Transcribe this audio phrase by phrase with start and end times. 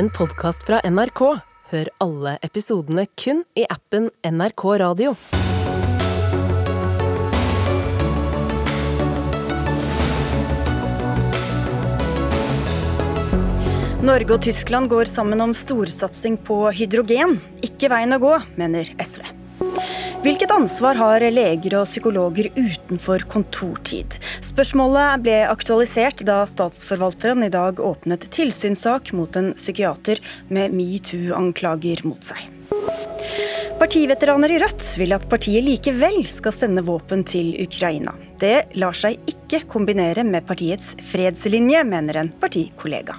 [0.00, 1.20] en podkast fra NRK.
[1.70, 5.10] Hør alle episodene kun i appen NRK Radio.
[14.00, 17.36] Norge og Tyskland går sammen om storsatsing på hydrogen.
[17.60, 19.39] Ikke veien å gå, mener SV.
[20.20, 24.18] Hvilket ansvar har leger og psykologer utenfor kontortid?
[24.44, 30.20] Spørsmålet ble aktualisert da statsforvalteren i dag åpnet tilsynssak mot en psykiater
[30.52, 32.42] med metoo-anklager mot seg.
[33.80, 38.12] Partiveteraner i Rødt vil at partiet likevel skal sende våpen til Ukraina.
[38.44, 43.16] Det lar seg ikke kombinere med partiets fredslinje, mener en partikollega.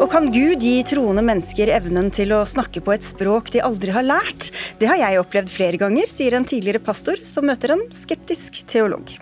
[0.00, 3.92] Og kan Gud gi troende mennesker evnen til å snakke på et språk de aldri
[3.92, 4.48] har lært?
[4.80, 9.12] Det har jeg opplevd flere ganger, sier en tidligere pastor som møter en skeptisk teolog.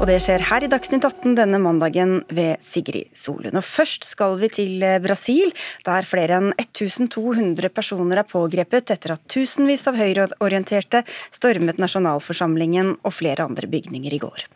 [0.00, 3.52] Og det skjer her i Dagsnytt 18 denne mandagen ved Sigrid Solund.
[3.52, 5.52] Og først skal vi til Brasil,
[5.84, 13.16] der flere enn 1200 personer er pågrepet etter at tusenvis av høyreorienterte stormet nasjonalforsamlingen og
[13.18, 14.48] flere andre bygninger i går.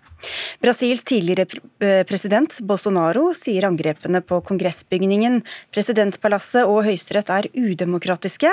[0.62, 5.42] Brasils tidligere president Bolsonaro sier angrepene på kongressbygningen,
[5.75, 8.53] presidentpalasset og høyesterett er udemokratiske,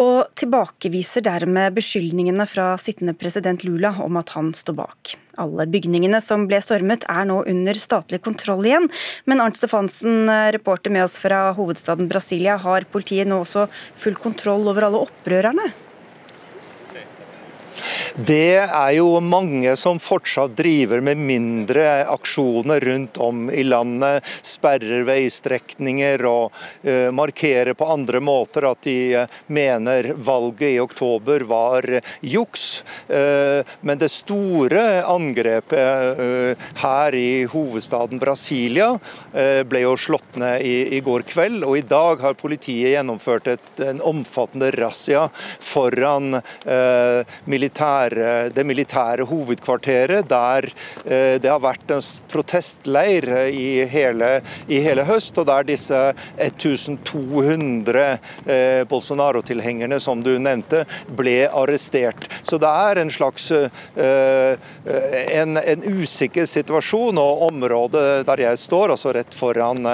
[0.00, 5.12] og tilbakeviser dermed beskyldningene fra sittende president Lula om at han står bak.
[5.40, 8.88] Alle bygningene som ble stormet er nå under statlig kontroll igjen,
[9.28, 10.24] men Arnt Stefansen,
[10.56, 13.68] reporter med oss fra hovedstaden Brasilia, har politiet nå også
[14.00, 15.70] full kontroll over alle opprørerne?
[18.16, 24.26] Det er jo mange som fortsatt driver med mindre aksjoner rundt om i landet.
[24.46, 26.50] Sperrer veistrekninger og
[26.84, 32.82] uh, markerer på andre måter at de uh, mener valget i oktober var uh, juks.
[33.80, 38.92] men det store angrepet her i hovedstaden Brasilia
[39.68, 41.64] ble jo slått ned i, går kveld.
[41.66, 46.38] Og i dag har politiet gjennomført et, en omfattende razzia foran
[47.50, 50.66] militære militære, det militære hovedkvarteret, der
[51.04, 58.18] eh, det har vært en protestleir i hele, i hele høst, og der disse 1200
[58.46, 60.84] eh, Bolsonaro-tilhengerne som du nevnte,
[61.16, 62.28] ble arrestert.
[62.42, 64.56] Så det er en slags eh,
[65.34, 69.86] en, en usikker situasjon, og området der jeg står, altså rett foran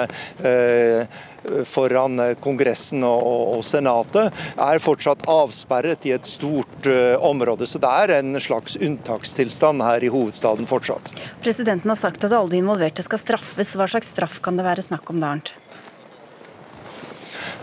[1.67, 6.89] foran Kongressen og, Senatet, er fortsatt avsperret i et stort
[7.23, 7.67] område.
[7.69, 11.13] Så det er en slags unntakstilstand her i hovedstaden fortsatt.
[11.43, 13.75] Presidenten har sagt at alle de involverte skal straffes.
[13.77, 15.53] Hva slags straff kan det være snakk om da, Arnt?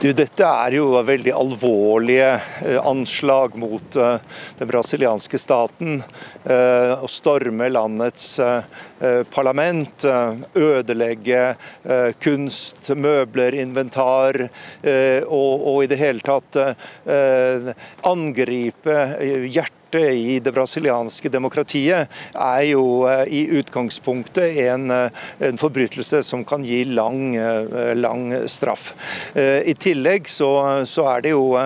[0.00, 2.31] Du, dette er jo veldig alvorlige
[2.66, 4.16] eh, anslag mot uh,
[4.59, 6.00] den brasilianske staten.
[6.43, 8.25] Uh, å storme landets
[9.34, 10.05] parlament,
[10.56, 11.41] ødelegge
[12.22, 16.56] kunst, møbler, inventar og, og, i det hele tatt
[18.09, 18.97] angripe
[19.44, 26.22] hjertet hjertet i det brasilianske demokratiet, er jo eh, i utgangspunktet en, eh, en forbrytelse
[26.22, 28.94] som kan gi lang, eh, lang straff.
[29.34, 31.56] I tillegg så, så er det jo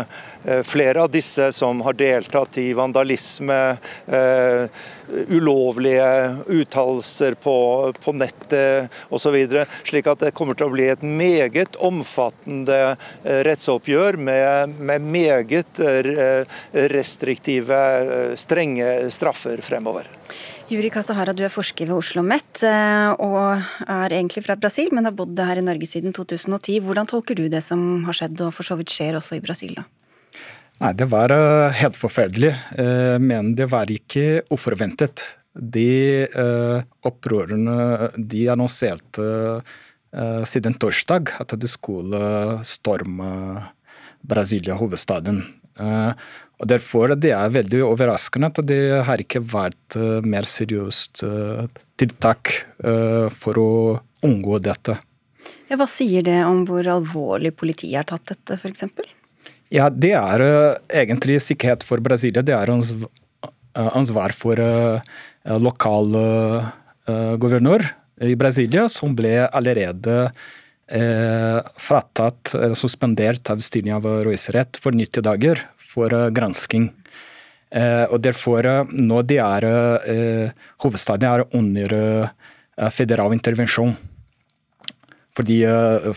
[0.65, 3.59] flere av disse som har deltatt i vandalisme,
[5.29, 6.09] ulovlige
[6.47, 7.57] uttalelser på,
[8.05, 9.37] på nettet osv.
[9.89, 15.83] Slik at det kommer til å bli et meget omfattende rettsoppgjør med, med meget
[16.93, 17.83] restriktive
[18.39, 20.09] strenge straffer fremover.
[20.69, 25.07] Juri Kasahara, du er forsker ved Oslo OsloMet eh, og er egentlig fra Brasil, men
[25.09, 26.83] har bodd her i Norge siden 2010.
[26.85, 29.77] Hvordan tolker du det som har skjedd, og for så vidt skjer også i Brasil?
[29.79, 29.87] da?
[30.79, 35.35] Nei, Det var eh, helt forferdelig, eh, men det var ikke uforventet.
[35.59, 36.29] De
[37.03, 39.25] opprørerne de annonserte
[40.47, 42.21] siden torsdag at de skulle
[42.63, 43.31] storme
[44.23, 45.41] Brasilia, hovedstaden.
[45.83, 48.79] Og Derfor det er veldig overraskende at det
[49.09, 51.25] har ikke vært mer seriøst
[51.99, 52.55] tiltak
[53.35, 53.71] for å
[54.23, 55.01] unngå dette.
[55.75, 58.87] Hva sier det om hvor alvorlig politiet har tatt dette, f.eks.?
[59.69, 60.45] Ja, Det er
[60.89, 62.43] egentlig sikkerhet for Brasilia.
[62.43, 62.73] Det er
[63.75, 64.57] ansvar for
[65.45, 66.15] lokal
[67.39, 67.85] guvernør
[68.25, 70.31] i Brasilia, som ble allerede
[70.89, 76.91] fratatt, suspendert av stilling av Røyserett for 90 dager for eh, gransking.
[77.71, 79.67] Eh, og derfor, eh, nå de er
[80.85, 81.97] hovedstaden er under
[82.95, 83.97] federal intervensjon.
[85.39, 85.61] Fordi,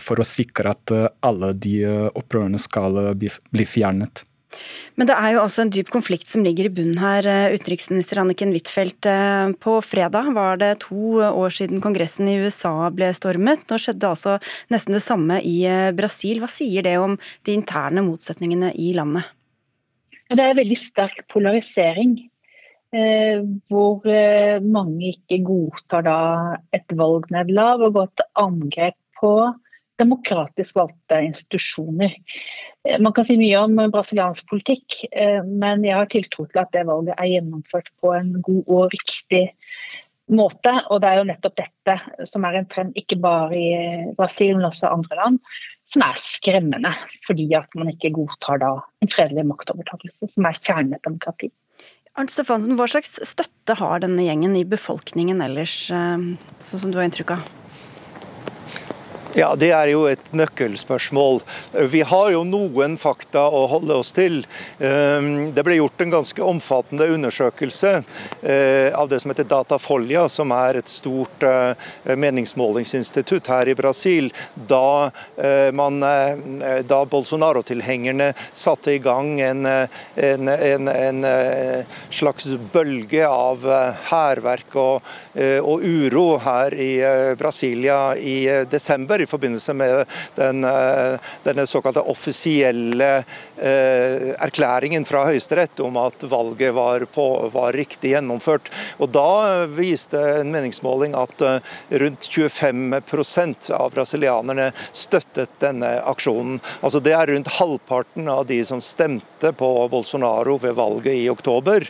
[0.02, 0.92] for å sikre at
[1.22, 1.76] alle de
[2.18, 4.24] opprørerne skal bli fjernet
[4.96, 7.26] Men det er jo også en dyp konflikt som ligger i bunnen her.
[7.28, 12.90] Eh, utenriksminister Anniken Huitfeldt, eh, på fredag var det to år siden Kongressen i USA
[12.94, 13.64] ble stormet.
[13.70, 14.38] Nå skjedde altså
[14.72, 16.42] nesten det samme i eh, Brasil.
[16.42, 17.16] Hva sier det om
[17.46, 19.30] de interne motsetningene i landet?
[20.32, 22.28] Det er veldig sterk polarisering.
[23.72, 24.04] hvor
[24.60, 26.16] mange ikke godtar da
[26.76, 29.34] et valgnederlag og går til angrep på
[30.02, 32.16] demokratisk valgte institusjoner.
[32.88, 36.72] Eh, man kan si mye om brasiliansk politikk, eh, men jeg har tiltro til at
[36.74, 39.44] det valget er gjennomført på en god og riktig
[40.32, 40.74] måte.
[40.90, 43.70] Og det er jo nettopp dette som er en trend, ikke bare i
[44.18, 45.40] Brasil, men også andre land,
[45.88, 46.92] som er skremmende.
[47.26, 51.52] Fordi at man ikke godtar da en fredelig maktovertakelse, som er kjernen i demokrati.
[52.12, 56.30] Arnt Stefansen, hva slags støtte har denne gjengen i befolkningen ellers, eh,
[56.60, 57.61] sånn som du har inntrykk av?
[59.34, 61.38] Ja, Det er jo et nøkkelspørsmål.
[61.88, 64.42] Vi har jo noen fakta å holde oss til.
[64.76, 67.92] Ehm, det ble gjort en ganske omfattende undersøkelse
[68.42, 71.72] eh, av det som heter Datafolia, som er et stort eh,
[72.12, 74.28] meningsmålingsinstitutt her i Brasil,
[74.68, 75.08] da,
[75.72, 76.00] man,
[76.86, 81.26] da Bolsonaro-tilhengerne satte i gang en, en, en, en,
[82.12, 83.64] slags bølge av
[84.10, 85.12] hærverk og,
[85.64, 86.90] og uro her i
[87.38, 88.36] Brasilia i
[88.70, 90.04] desember i forbindelse med
[90.34, 93.24] den, eh, denne såkalte offisielle
[93.56, 98.70] eh, erklæringen fra Høyesterett om at valget var, på, var, riktig gjennomført.
[98.98, 101.60] Og Da viste en meningsmåling at eh,
[102.02, 106.60] rundt 25% av brasilianerne støttet denne aksjonen.
[106.80, 111.84] Altså Det er rundt halvparten av de som stemte på Bolsonaro ved valget i oktober.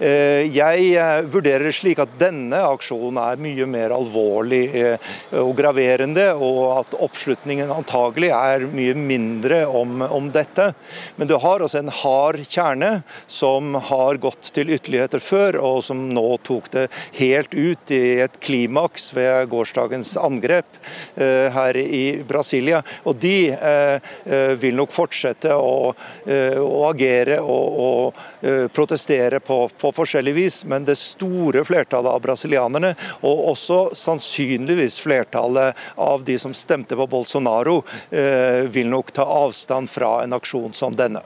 [0.00, 4.66] Jeg vurderer slik at denne aksjonen er mye mer alvorlig
[5.40, 10.70] og graverende, og at oppslutningen antagelig er mye mindre om, om dette.
[11.16, 12.90] Men du har altså en hard kjerne
[13.30, 16.86] som har gått til ytterligheter før, og som nå tok det
[17.18, 20.78] helt ut i et klimaks ved gårsdagens angrep
[21.16, 22.82] eh, her i Brasilia.
[23.04, 24.12] Og de eh,
[24.60, 30.86] vil nok fortsette å, uh, å agere og, og protestere på, på forskjellig vis, men
[30.86, 32.92] det store flertallet av brasilianerne,
[33.26, 37.80] og også sannsynligvis flertallet av de som stemte på Bolsonaro,
[38.10, 41.22] eh, vil nok ta avstand fra en aksjon som denne.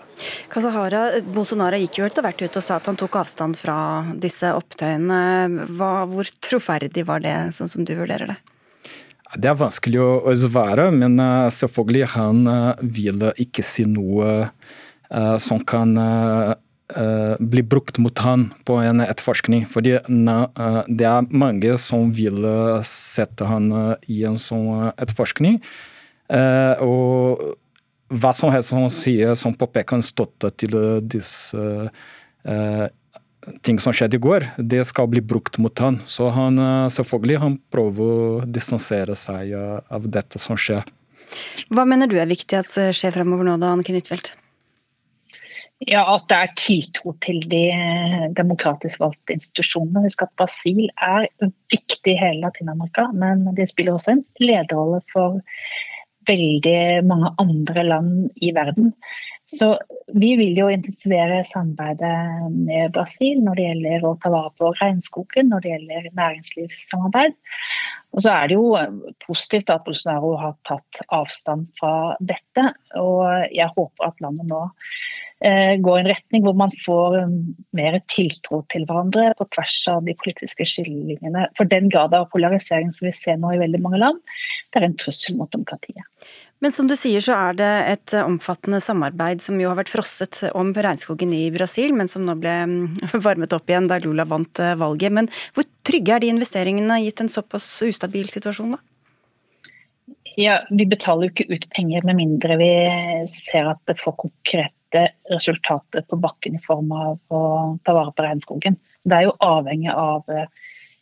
[0.52, 3.76] Kasahara, Bolsonaro gikk jo etter hvert ut og sa at han tok avstand fra
[4.20, 5.20] disse opptøyene.
[5.74, 8.40] Hva, hvor troferdig var det, sånn som du vurderer det?
[9.34, 14.44] Det er vanskelig å svare, men uh, selvfølgelig han uh, vil ikke si noe
[15.38, 15.92] som kan
[16.96, 19.64] uh, bli brukt mot han på en etterforskning.
[19.70, 22.44] Fordi uh, det er mange som vil
[22.88, 23.70] sette han
[24.10, 25.60] i en sånn etterforskning.
[26.84, 27.42] og
[28.14, 31.64] hva som helst som sier, som påpeker en støtte til disse
[33.64, 35.98] ting som skjedde i går, det skal bli brukt mot han.
[36.06, 36.60] Så han
[36.92, 40.84] selvfølgelig han prøver å distansere seg av dette som skjer.
[41.72, 44.34] Hva mener du er viktig at skjer fremover nå, da, Anniken Huitfeldt?
[45.84, 50.06] Ja, At det er tiltro til de eh, demokratisk valgte institusjonene.
[50.06, 51.26] Husk at Brasil er
[51.72, 55.42] viktig i hele Latin-Amerika, men de spiller også en lederrolle for
[56.28, 58.94] veldig mange andre land i verden.
[59.44, 59.74] Så
[60.16, 65.50] vi vil jo intensivere samarbeidet med Brasil når det gjelder å ta vare på regnskogen,
[65.52, 67.36] når det gjelder næringslivssamarbeid.
[68.14, 68.72] Og så er det jo
[69.26, 72.70] positivt at Bolsonaro har tatt avstand fra dette.
[72.96, 74.62] Og jeg håper at landet nå
[75.44, 77.34] gå i en retning hvor man får um,
[77.76, 81.48] mer tiltro til hverandre på tvers av de politiske skillelinjene.
[81.58, 84.22] For den grad av polarisering som vi ser nå i veldig mange land,
[84.72, 86.06] det er en trussel mot demokratiet.
[86.64, 90.40] Men som du sier så er det et omfattende samarbeid som jo har vært frosset
[90.56, 92.78] om regnskogen i Brasil, men som nå ble um,
[93.26, 95.12] varmet opp igjen da Lula vant uh, valget.
[95.12, 98.82] Men hvor trygge er de investeringene gitt en såpass ustabil situasjon, da?
[100.40, 102.72] Ja, Vi betaler jo ikke ut penger med mindre vi
[103.30, 108.12] ser at det får konkret direkte resultatet på bakken i form av å ta vare
[108.12, 108.76] på regnskogen.
[109.04, 110.46] Det er jo avhengig av eh,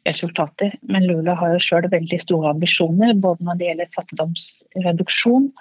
[0.05, 0.73] resultater.
[0.83, 5.53] Men Lula har jo sjøl veldig store ambisjoner, både når det gjelder fattigdomsreduksjon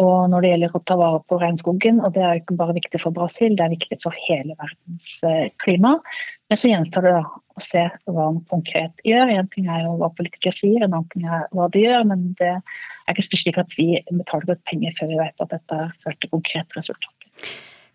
[0.00, 1.98] og når det gjelder å ta vare på regnskogen.
[2.00, 5.50] Og det er ikke bare viktig for Brasil, det er viktig for hele verdens eh,
[5.60, 5.98] klima.
[6.48, 9.34] Men så gjenstår det da å se hva han konkret gjør.
[9.36, 12.08] En ting er jo hva politikere sier, en annen ting er hva de gjør.
[12.08, 15.82] Men det er ikke slik at vi betaler godt penger før vi vet at dette
[15.82, 17.21] har ført til konkret resultater.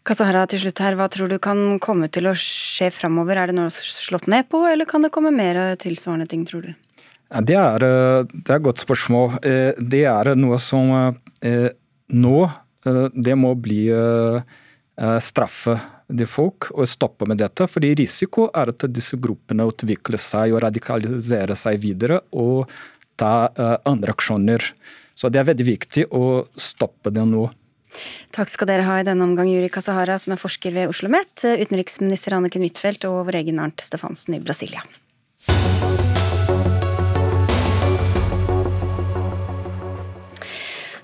[0.07, 3.35] Kasahara, til slutt her, Hva tror du kan komme til å skje framover?
[3.35, 6.75] Er det noe slått ned på, eller kan det komme mer tilsvarende ting, tror du?
[7.27, 9.39] Det er, eh, det er et godt spørsmål.
[9.43, 11.69] Eh, det er noe som eh,
[12.07, 12.39] nå
[12.87, 13.89] Det må bli
[15.19, 15.73] straffe
[16.07, 17.67] de folk og stoppe med dette.
[17.67, 22.71] fordi risiko er at disse gruppene utvikler seg og radikaliserer seg videre og
[23.17, 23.49] ta
[23.83, 24.63] andre aksjoner.
[25.13, 27.49] Så det er veldig viktig å stoppe det nå.
[28.35, 31.45] Takk skal dere ha i denne omgang, Juri Kasahara, som er forsker ved Oslo OsloMet,
[31.63, 34.83] utenriksminister Anniken Huitfeldt og vår egen Arnt Stefansen i Brasilia.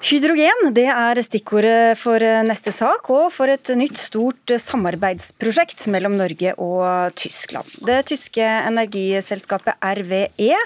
[0.03, 6.51] Hydrogen det er stikkordet for neste sak, og for et nytt stort samarbeidsprosjekt mellom Norge
[6.59, 7.69] og Tyskland.
[7.87, 10.57] Det tyske energiselskapet RVE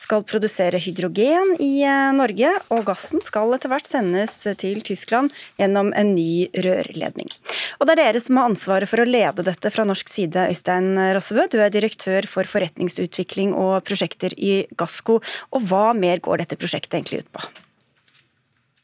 [0.00, 1.84] skal produsere hydrogen i
[2.16, 5.28] Norge, og gassen skal etter hvert sendes til Tyskland
[5.60, 7.28] gjennom en ny rørledning.
[7.76, 10.96] Og Det er dere som har ansvaret for å lede dette fra norsk side, Øystein
[11.12, 11.44] Rossebø.
[11.52, 15.20] Du er direktør for forretningsutvikling og prosjekter i Gassco.
[15.52, 17.65] Og hva mer går dette prosjektet egentlig ut på?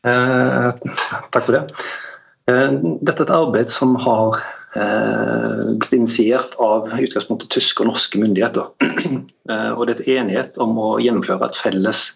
[0.02, 0.70] Eh,
[1.30, 1.62] takk for det.
[2.50, 2.72] Eh,
[3.06, 4.40] dette er et arbeid som har
[4.74, 8.72] eh, blitt initiert av utgangspunktet tyske og norske myndigheter.
[9.76, 12.08] og Det er et enighet om å gjennomføre et felles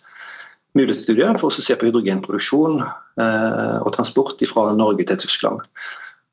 [0.77, 5.63] mulighetsstudie for å se på hydrogenproduksjon og transport fra Norge til Tyskland.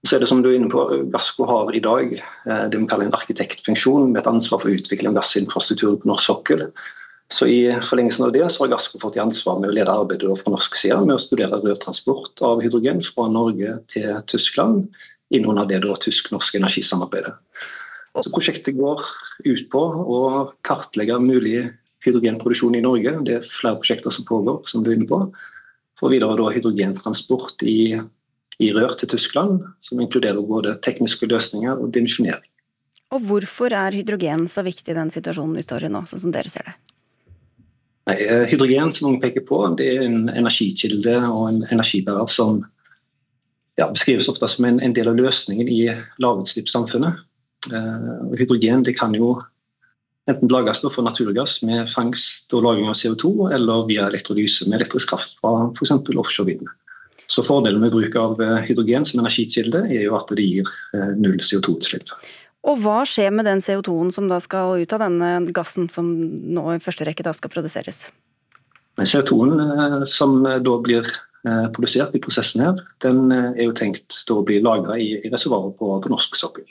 [0.03, 0.81] Så er det som du er inne på,
[1.13, 2.11] Gassco har i dag
[2.43, 6.27] det vi kaller en arkitektfunksjon med et ansvar for å utvikle en gassinfrastruktur på norsk
[6.27, 6.65] sokkel.
[7.31, 10.35] Så I forlengelsen av det så har Gassco fått i ansvar med å lede arbeidet
[10.41, 14.89] fra norsk side med å studere rørtransport av hydrogen fra Norge til Tyskland
[15.33, 17.33] innunder det tysk-norske energisamarbeidet.
[18.13, 19.01] Så Prosjektet går
[19.47, 20.19] ut på å
[20.67, 21.63] kartlegge mulig
[22.05, 23.15] hydrogenproduksjon i Norge.
[23.25, 25.23] Det er flere prosjekter som pågår, som du er inne på.
[25.97, 27.95] For videre da hydrogentransport i,
[28.61, 32.49] i rør til Tyskland, som inkluderer både tekniske løsninger og dimensjonering.
[33.13, 36.33] Og Hvorfor er hydrogen så viktig i den situasjonen vi står i nå, sånn som
[36.33, 36.77] dere ser det?
[38.09, 42.59] Nei, eh, hydrogen som mange peker på, det er en energikilde og en energibærer som
[43.79, 45.85] ja, beskrives ofte som en, en, del av løsningen i
[46.21, 47.21] lavutslippssamfunnet.
[47.71, 49.37] Uh, hydrogen det kan jo
[50.27, 55.13] enten lages fra naturgass med fangst og lagring av CO2, eller via elektrolyse med elektrisk
[55.13, 55.95] kraft fra f.eks.
[55.95, 56.67] offshore vind.
[57.31, 60.67] Så Fordelen med bruk av eh, hydrogen som energikilde er jo at det gir
[61.15, 62.11] null CO2-utslipp.
[62.63, 66.63] Og hva skjer med den CO2-en som da skal ut av denne gassen som nå
[66.71, 68.05] i første rekke da skal produseres?
[69.01, 74.15] CO2-en eh, som eh, da blir eh, produsert i prosessen her, den er jo tenkt
[74.31, 76.69] å bli lagra i, reservoaret på, på, norsk sokkel.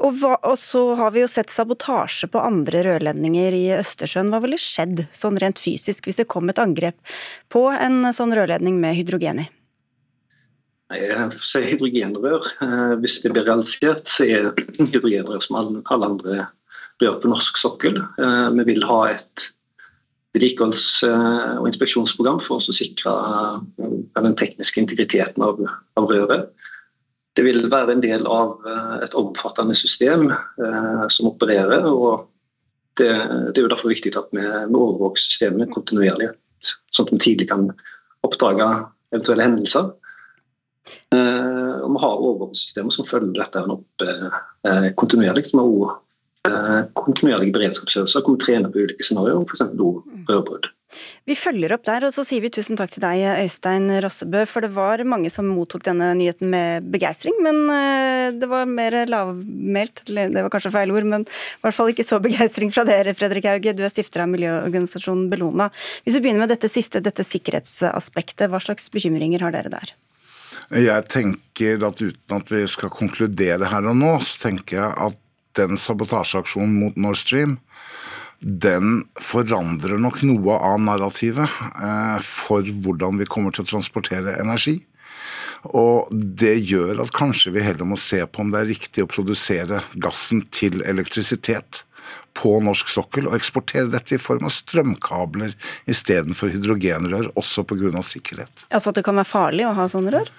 [0.00, 4.32] Og, hva, og, så har vi jo sett sabotasje på andre rørledninger i Østersjøen.
[4.32, 6.96] Hva ville skjedd sånn rent fysisk hvis det kom et angrep
[7.52, 9.48] på en sånn rørledning med hydrogen i?
[10.90, 16.46] Så hydrogenrør, eh, hvis det blir realisert, så er hydrogenrør som alle andre
[17.00, 18.00] rør på norsk sokkel.
[18.18, 19.50] Eh, vi vil ha et
[20.34, 23.12] vedlikeholds- eh, og inspeksjonsprogram for å sikre
[23.78, 25.62] den tekniske integriteten av,
[25.96, 26.50] røret.
[27.36, 28.58] Det vil være en del av
[29.02, 30.32] et omfattende system
[31.08, 31.84] som opererer.
[31.86, 32.26] og
[32.96, 33.08] det,
[33.54, 36.32] det, er jo derfor viktig at vi, vi overvåker systemet kontinuerlig,
[36.90, 37.70] sånn at vi tidlig kan
[38.26, 38.66] oppdage
[39.12, 39.92] eventuelle hendelser.
[41.10, 45.48] Eh, og vi har overvåkingssystemer som følger dette opp eh, kontinuerlig.
[45.50, 45.94] Vi har også
[46.50, 49.66] eh, kontinuerlige beredskapsøvelser hvor vi trener på ulike scenarioer, f.eks.
[50.30, 50.70] rørbrudd.
[51.22, 54.40] Vi følger opp der, og så sier vi tusen takk til deg, Øystein Rossebø.
[54.50, 57.60] For det var mange som mottok denne nyheten med begeistring, men
[58.42, 60.02] det var mer lavmælt.
[60.10, 63.46] Det var kanskje feil ord, men i hvert fall ikke så begeistring fra dere, Fredrik
[63.46, 63.76] Hauge.
[63.78, 65.70] Du er stifter av miljøorganisasjonen Bellona.
[66.02, 69.94] Hvis vi begynner med dette siste, dette sikkerhetsaspektet, hva slags bekymringer har dere der?
[70.70, 75.18] Jeg tenker at uten at vi skal konkludere her og nå, så tenker jeg at
[75.58, 77.58] den sabotasjeaksjonen mot Nord Stream
[78.40, 84.78] den forandrer nok noe av narrativet eh, for hvordan vi kommer til å transportere energi.
[85.76, 89.10] Og det gjør at kanskje vi heller må se på om det er riktig å
[89.10, 91.82] produsere gassen til elektrisitet
[92.38, 95.56] på norsk sokkel og eksportere dette i form av strømkabler
[95.90, 98.02] istedenfor hydrogenrør, også pga.
[98.04, 98.64] sikkerhet.
[98.70, 100.32] Altså at det kan være farlig å ha sånne rør?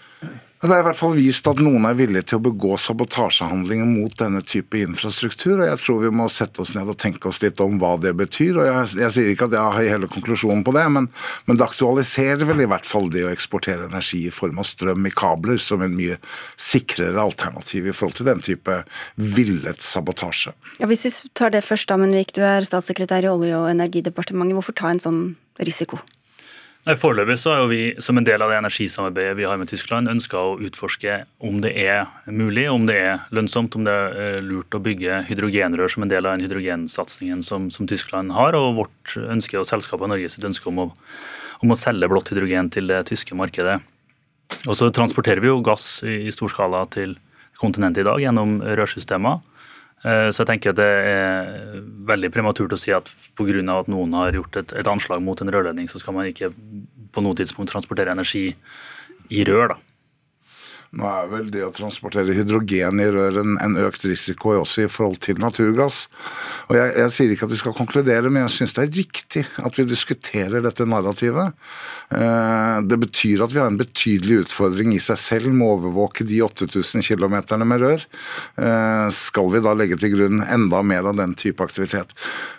[0.61, 4.13] Det er i hvert fall vist at noen er villige til å begå sabotasjehandlinger mot
[4.19, 5.55] denne type infrastruktur.
[5.55, 8.11] og Jeg tror vi må sette oss ned og tenke oss litt om hva det
[8.19, 8.59] betyr.
[8.61, 11.09] og Jeg, jeg sier ikke at jeg har hele konklusjonen på det, men,
[11.47, 15.09] men, det aktualiserer vel i hvert fall det å eksportere energi i form av strøm
[15.09, 16.21] i kabler som en mye
[16.61, 18.79] sikrere alternativ i forhold til den type
[19.17, 20.53] villet sabotasje.
[20.77, 24.61] Ja, hvis vi tar det først, da, Menvik, du er statssekretær i Olje- og energidepartementet.
[24.61, 25.23] Hvorfor ta en sånn
[25.57, 25.97] risiko?
[26.81, 30.39] Foreløpig så har vi som en del av det energisamarbeidet vi har med Tyskland, ønska
[30.41, 34.73] å utforske om det er mulig, om det er lønnsomt, om det er eh, lurt
[34.73, 39.13] å bygge hydrogenrør som en del av den hydrogensatsingen som, som Tyskland har, og vårt
[39.21, 40.89] ønske og selskapet Norge sitt ønske om å,
[41.61, 43.77] om å selge blått hydrogen til det tyske markedet.
[44.65, 47.13] Og så transporterer vi jo gass i stor skala til
[47.61, 49.37] kontinentet i dag gjennom rørsystemer.
[50.01, 51.75] Eh, så jeg tenker at det er
[52.09, 53.61] veldig prematurt å si at pga.
[53.77, 56.51] at noen har gjort et, et, anslag mot en rørledning, så skal man ikke
[57.11, 58.55] på noe tidspunkt transportere energi
[59.29, 59.75] i rør.
[59.75, 59.90] da.
[60.91, 64.89] Nå er vel det å transportere hydrogen i rør en, en økt risiko også i
[64.91, 66.01] forhold til naturgass.
[66.67, 69.45] Og jeg, jeg, sier ikke at vi skal konkludere, men jeg syns det er riktig
[69.63, 71.55] at vi diskuterer dette narrativet.
[72.11, 76.27] Eh, det betyr at vi har en betydelig utfordring i seg selv med å overvåke
[76.27, 78.07] de 8000 km med rør.
[78.59, 82.11] Eh, skal vi da legge til grunn enda mer av den type aktivitet?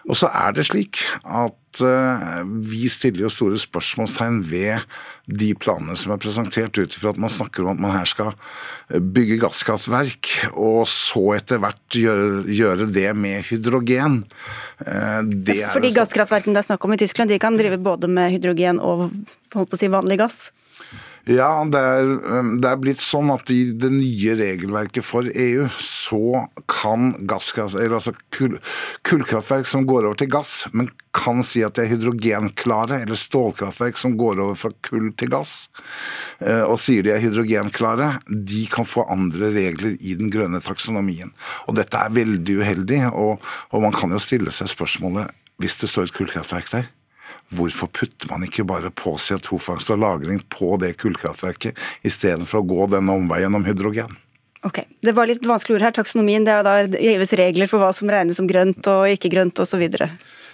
[0.09, 4.83] Og så er det slik at Eh, vi stiller jo store spørsmålstegn ved
[5.31, 8.33] de planene som er presentert, ut ifra at man snakker om at man her skal
[8.33, 14.23] eh, bygge gasskraftverk, og så etter hvert gjøre, gjøre det med hydrogen.
[14.83, 18.35] Eh, det Fordi gasskraftverkene det er snakk om i Tyskland, de kan drive både med
[18.35, 19.09] hydrogen og
[19.55, 20.49] holdt på å si vanlig gass?
[21.31, 22.09] Ja, det er,
[22.59, 28.57] det er, blitt sånn at i det nye regelverket for EU så kan altså kull,
[29.07, 34.01] kullkraftverk som går over til gass, men kan si at de er hydrogenklare, eller stålkraftverk
[34.01, 35.53] som går over fra kull til gass,
[36.41, 41.31] eh, og sier de er hydrogenklare, de kan få andre regler i den grønne taksonomien.
[41.69, 43.39] Og Dette er veldig uheldig, og,
[43.71, 45.31] og man kan jo stille seg spørsmålet
[45.63, 46.91] hvis det står et kullkraftverk der
[47.53, 52.87] Hvorfor putter man ikke bare på CO2-fangst og -lagring på det kullkraftverket, istedenfor å gå
[52.95, 54.17] denne omveien om hydrogen?
[54.63, 55.91] Ok, Det var litt vanskelig ord her.
[55.91, 59.59] Taksonomien det er da EUs regler for hva som regnes som grønt og ikke grønt
[59.59, 59.83] osv.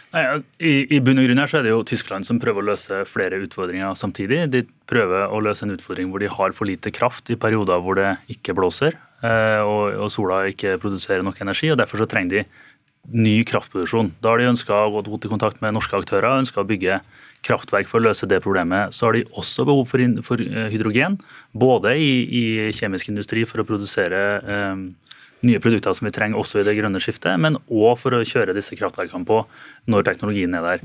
[0.08, 3.02] I, I bunn og grunn her så er det jo Tyskland som prøver å løse
[3.04, 4.46] flere utfordringer samtidig.
[4.48, 8.00] De prøver å løse en utfordring hvor de har for lite kraft i perioder hvor
[8.00, 11.68] det ikke blåser eh, og, og sola ikke produserer nok energi.
[11.74, 12.46] og Derfor så trenger de
[13.12, 14.12] ny kraftproduksjon.
[14.22, 17.00] Da har de ønska å gå i kontakt med norske aktører, ønska å bygge
[17.46, 18.94] kraftverk for å løse det problemet.
[18.94, 21.18] Så har de også behov for, for eh, hydrogen,
[21.52, 24.82] både i, i, kjemisk industri for å produsere eh,
[25.46, 28.56] nye produkter som vi trenger også i det grønne skiftet, men òg for å kjøre
[28.56, 29.44] disse kraftverkene på
[29.90, 30.84] når teknologien er der.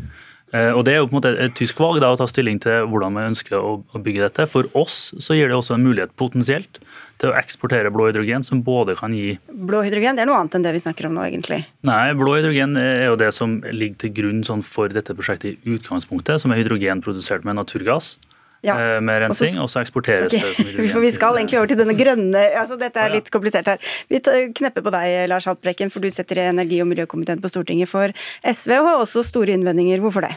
[0.53, 2.59] Eh, og Det er jo på en måte et tysk valg da, å ta stilling
[2.61, 4.45] til hvordan vi ønsker å, å bygge dette.
[4.51, 6.77] For oss så gir det også en mulighet potensielt
[7.21, 10.57] til å eksportere blå hydrogen, som både kan gi Blå hydrogen det er noe annet
[10.57, 11.63] enn det vi snakker om nå, egentlig?
[11.87, 15.77] Nei, blå hydrogen er jo det som ligger til grunn sånn for dette prosjektet i
[15.77, 18.17] utgangspunktet, som er hydrogen produsert med naturgass.
[18.63, 18.77] Ja.
[18.79, 20.53] Eh, med rensing, og så eksporteres okay.
[20.55, 20.87] det.
[20.93, 23.91] For Vi skal egentlig over til denne grønne altså Dette er litt komplisert her.
[24.07, 27.91] Vi knepper på deg, Lars Haltbrekken, for du setter i energi- og miljøkomiteen på Stortinget
[27.91, 28.13] for
[28.47, 29.99] SV, og har også store innvendinger.
[30.03, 30.35] Hvorfor det?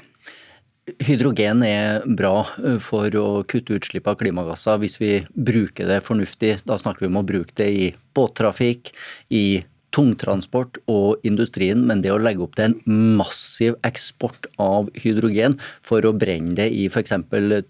[1.02, 6.52] Hydrogen er bra eh, for å kutte utslipp av klimagasser hvis vi bruker det fornuftig.
[6.66, 8.92] Da snakker vi om å bruke det i båttrafikk,
[9.34, 9.62] i
[9.96, 15.56] tungtransport og industrien, men det å legge opp til en massiv eksport av hydrogen
[15.86, 17.14] for å brenne det i f.eks.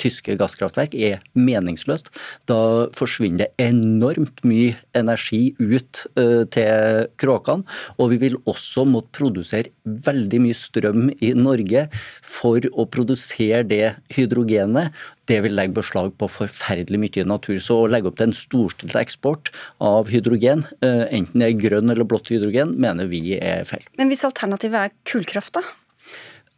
[0.02, 2.10] tyske gasskraftverk er meningsløst.
[2.50, 2.58] Da
[2.98, 7.66] forsvinner det enormt mye energi ut uh, til kråkene,
[8.00, 11.86] og vi vil også måtte produsere veldig mye strøm i Norge
[12.26, 14.94] for å produsere det hydrogenet
[15.30, 17.58] det vil legge beslag på forferdelig mye natur.
[17.62, 19.50] Så å legge opp til en storstilt eksport
[19.82, 23.84] av hydrogen, eh, enten det er grønn eller blått hydrogen, mener vi er feil.
[23.98, 25.62] Men hvis alternativet er kullkraft, da?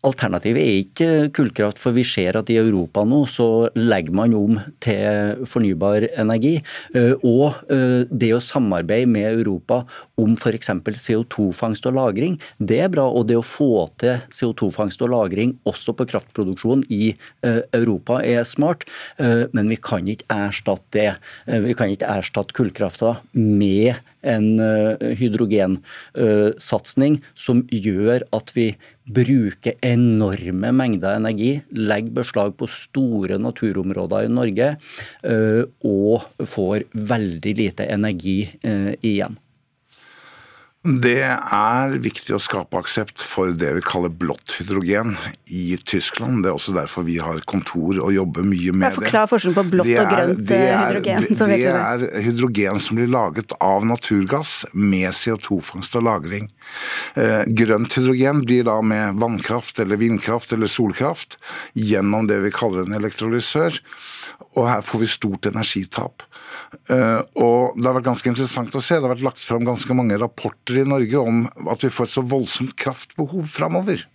[0.07, 4.61] Alternativet er ikke kullkraft, for vi ser at i Europa nå så legger man om
[4.85, 6.55] til fornybar energi.
[6.95, 9.81] Eh, og eh, det å samarbeide med Europa
[10.21, 10.71] om f.eks.
[10.87, 13.09] CO2-fangst og -lagring, det er bra.
[13.11, 18.47] Og det å få til CO2-fangst og -lagring også på kraftproduksjon i eh, Europa er
[18.47, 18.87] smart.
[19.19, 21.11] Men vi kan ikke erstatte det.
[21.47, 24.61] Vi kan ikke erstatte kullkrafta med en
[25.19, 28.75] hydrogensatsing som gjør at vi
[29.09, 34.71] bruker enorme mengder energi, legger beslag på store naturområder i Norge
[35.25, 39.39] eh, og får veldig lite energi eh, igjen.
[40.87, 45.17] Det er viktig å skape aksept for det vi kaller blått hydrogen
[45.51, 46.45] i Tyskland.
[46.45, 49.01] Det er også derfor vi har kontor og jobber mye med det.
[49.01, 51.27] Forklar forskjellen på blått og grønt er, hydrogen.
[51.27, 56.47] Det, det er hydrogen som blir laget av naturgass med CO2-fangst og -lagring.
[57.19, 61.41] Eh, grønt hydrogen blir da med vannkraft eller vindkraft eller solkraft
[61.75, 63.83] gjennom det vi kaller en elektrolysør.
[64.55, 66.23] Og her får vi stort energitap.
[66.91, 68.99] Uh, og Det har vært ganske interessant å se.
[68.99, 72.17] Det har vært lagt fram ganske mange rapporter i Norge om at vi får et
[72.19, 74.07] så voldsomt kraftbehov framover.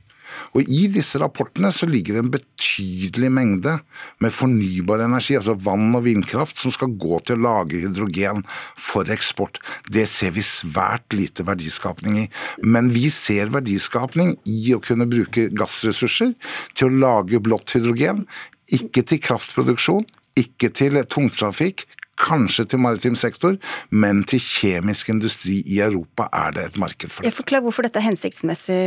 [0.53, 3.75] Og I disse rapportene så ligger det en betydelig mengde
[4.23, 8.43] med fornybar energi, altså vann og vindkraft, som skal gå til å lage hydrogen
[8.79, 9.59] for eksport.
[9.89, 12.27] Det ser vi svært lite verdiskapning i.
[12.65, 16.35] Men vi ser verdiskapning i å kunne bruke gassressurser
[16.77, 18.25] til å lage blått hydrogen.
[18.73, 21.83] Ikke til kraftproduksjon, Ikke til tungtrafikk,
[22.19, 23.57] kanskje til maritim sektor,
[23.89, 27.33] men til kjemisk industri i Europa er det et marked for det.
[27.35, 28.79] Forklar hvorfor dette er hensiktsmessig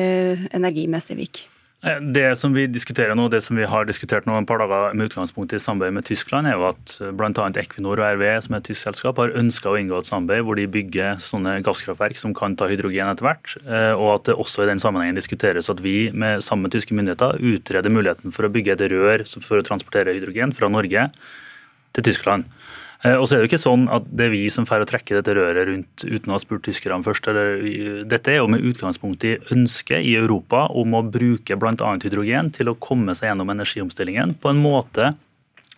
[0.56, 1.46] energimessig, Vik.
[1.84, 4.94] Eh, det som vi diskuterer nå, det som vi har diskutert nå en par dager
[4.96, 7.46] med utgangspunkt i samarbeid med Tyskland, er jo at eh, bl.a.
[7.60, 10.58] Equinor og RWE, som er et tysk selskap, har ønska å inngå et samarbeid hvor
[10.58, 13.56] de bygger sånne gasskraftverk som kan ta hydrogen etter hvert.
[13.66, 16.96] Eh, og at det også i den sammenhengen diskuteres at vi med sammen med tyske
[16.96, 21.10] myndigheter utreder muligheten for å bygge et rør for å transportere hydrogen fra Norge
[21.96, 22.48] til Tyskland.
[23.06, 25.18] Eh, og så er det jo ikke sånn at det er vi som får trekke
[25.18, 27.28] dette røret rundt uten å ha spurt tyskerne først.
[28.10, 31.92] Dette er jo med utgangspunkt i ønsket i Europa om å bruke bl.a.
[32.02, 35.12] hydrogen til å komme seg gjennom energiomstillingen på en måte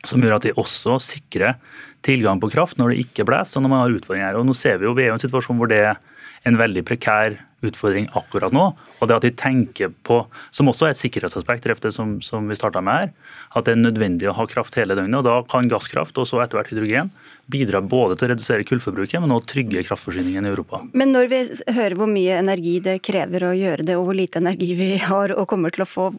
[0.07, 1.59] som gjør at de også sikrer
[2.07, 4.39] tilgang på kraft når det ikke blåser og når man har utfordringer.
[4.39, 6.01] Og nå ser Vi jo, vi er jo en situasjon hvor det er
[6.47, 8.65] en veldig prekær utfordring akkurat nå.
[8.99, 10.21] Og det at de tenker på,
[10.55, 13.11] som også er et sikkerhetsaspekt, det som, som vi starta med her,
[13.59, 15.19] at det er nødvendig å ha kraft hele døgnet.
[15.21, 17.13] og Da kan gasskraft og så etter hvert hydrogen
[17.51, 20.83] bidra både til å redusere kullforbruket, men også trygge kraftforsyningen i Europa.
[20.93, 21.43] Men når vi
[21.75, 25.35] hører hvor mye energi det krever å gjøre det, og hvor lite energi vi har
[25.35, 26.11] og kommer til å få,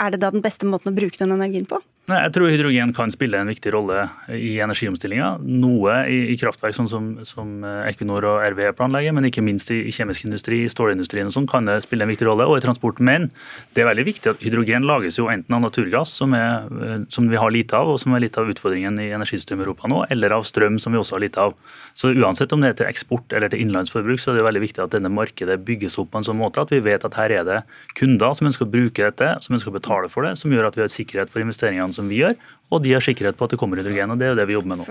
[0.00, 1.82] er det da den beste måten å bruke den energien på?
[2.10, 5.30] Jeg tror hydrogen kan spille en viktig rolle i energiomstillinga.
[5.42, 9.70] Noe i, i, kraftverk sånn som, som, eh, Equinor og RVE planlegger, men ikke minst
[9.74, 12.58] i, i kjemisk industri, i stålindustrien og sånn, kan det spille en viktig rolle, og
[12.58, 13.02] i transport.
[13.04, 13.28] Men
[13.76, 17.28] det er veldig viktig at hydrogen lages jo enten av naturgass, som, er, eh, som
[17.30, 20.02] vi har lite av, og som er litt av utfordringen i energisystemet i Europa nå,
[20.10, 21.56] eller av strøm, som vi også har lite av.
[21.94, 24.84] Så uansett om det er til eksport eller til innenlandsforbruk, så er det veldig viktig
[24.86, 27.46] at denne markedet bygges opp på en sånn måte at vi vet at her er
[27.46, 27.60] det
[27.98, 30.78] kunder som ønsker å bruke dette, som ønsker å betale for det, som gjør at
[30.78, 32.34] vi har sikkerhet for investeringene som vi gjør,
[32.70, 34.12] og de har sikkerhet på at det kommer hydrogen.
[34.14, 34.84] og Det er jo det vi jobber med nå.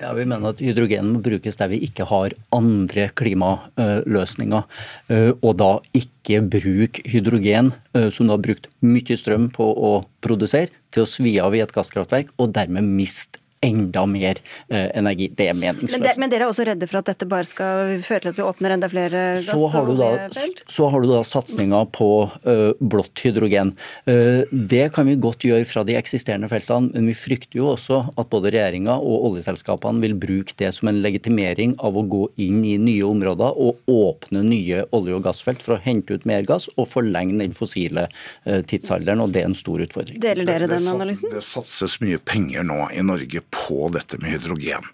[0.00, 4.80] Ja, vi mener at hydrogen må brukes der vi ikke har andre klimaløsninger.
[5.12, 9.92] Eh, og da ikke bruk hydrogen, eh, som du har brukt mye strøm på å
[10.24, 15.28] produsere, til å svi av i et gasskraftverk, og dermed miste enda mer eh, energi.
[15.36, 15.92] Det er meningsløst.
[15.92, 18.38] Men, det, men, dere er også redde for at dette bare skal føre til at
[18.38, 20.62] vi åpner enda flere gass- og oljefelt?
[20.70, 23.74] Så har du da satsinga på uh, blått hydrogen.
[24.08, 28.00] Uh, det kan vi godt gjøre fra de eksisterende feltene, men vi frykter jo også
[28.16, 32.64] at både regjeringa og oljeselskapene vil bruke det som en legitimering av å gå inn
[32.64, 36.70] i nye områder og åpne nye olje- og gassfelt for å hente ut mer gass
[36.78, 40.16] og forlenge den fossile uh, tidsalderen, og det er en stor utfordring.
[40.22, 41.28] Deler dere den analysen?
[41.36, 44.86] Det satses mye penger nå i Norge på dette med hydrogen.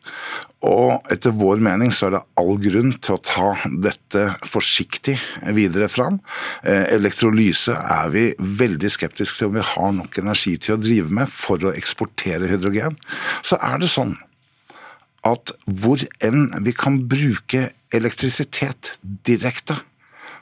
[0.67, 3.51] Og etter vår mening så er det all grunn til å ta
[3.85, 5.17] dette forsiktig
[5.57, 6.19] videre fram.
[6.65, 11.13] Eh, elektrolyse er vi veldig skeptiske til om vi har nok energi til å drive
[11.21, 12.97] med for å eksportere hydrogen.
[13.47, 14.17] Så er det sånn
[15.27, 18.95] at hvor enn vi kan bruke elektrisitet
[19.27, 19.79] direkte,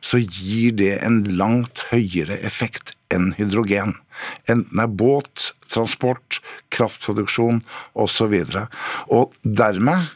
[0.05, 3.97] så gir det en langt høyere effekt enn hydrogen.
[4.51, 6.41] Enten det er båt, transport,
[6.75, 7.63] kraftproduksjon
[7.95, 8.35] osv.
[8.35, 8.67] Og, så
[9.09, 10.11] og dermed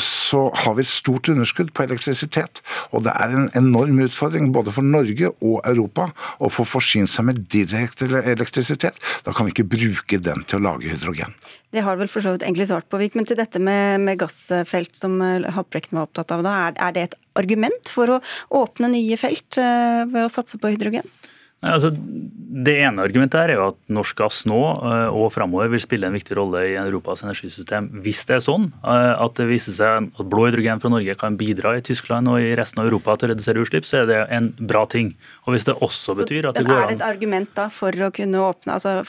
[0.00, 2.62] så har vi stort underskudd på elektrisitet.
[2.94, 6.08] Og det er en enorm utfordring både for Norge og Europa
[6.42, 8.98] å få forsynt seg med direkte elektrisitet.
[9.26, 11.34] Da kan vi ikke bruke den til å lage hydrogen.
[11.74, 14.20] Det har vel for så vidt egentlig svart på, Vik, men til dette med, med
[14.20, 18.20] gassfelt som eh, Haltbrekken var opptatt av, da, er, er det et argument for å
[18.62, 21.08] åpne nye felt eh, ved å satse på hydrogen?
[21.64, 21.90] Altså,
[22.54, 26.14] det ene argumentet er jo at norsk gass nå eh, og framover vil spille en
[26.14, 27.88] viktig rolle i Europas energisystem.
[28.04, 31.38] Hvis det er sånn eh, at det viser seg at blå hydrogen fra Norge kan
[31.40, 34.20] bidra i Tyskland og i resten av Europa til å redusere utslipp, så er det
[34.36, 35.14] en bra ting.
[35.48, 38.06] Og hvis det også betyr at det går an Er det et argument da for
[38.06, 39.00] å kunne åpne altså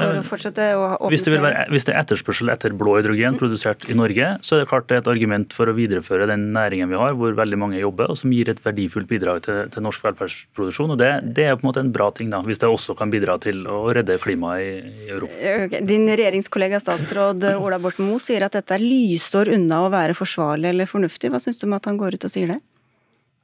[0.00, 3.38] for å fortsette å åpne hvis det, være, hvis det, er etterspørsel etter blå hydrogen
[3.40, 6.48] produsert i Norge, så er det klart det er et argument for å videreføre den
[6.54, 9.86] næringen vi har, hvor veldig mange jobber, og som gir et verdifullt bidrag til, til
[9.86, 10.94] norsk velferdsproduksjon.
[10.94, 13.12] og det, det, er på en måte en bra ting, da, hvis det også kan
[13.12, 15.82] bidra til å redde klimaet i, i Europa.
[15.86, 20.72] Din regjeringskollega statsråd Ola Borten Moe sier at dette er lysår unna å være forsvarlig
[20.74, 21.32] eller fornuftig.
[21.32, 22.60] Hva syns du om at han går ut og sier det?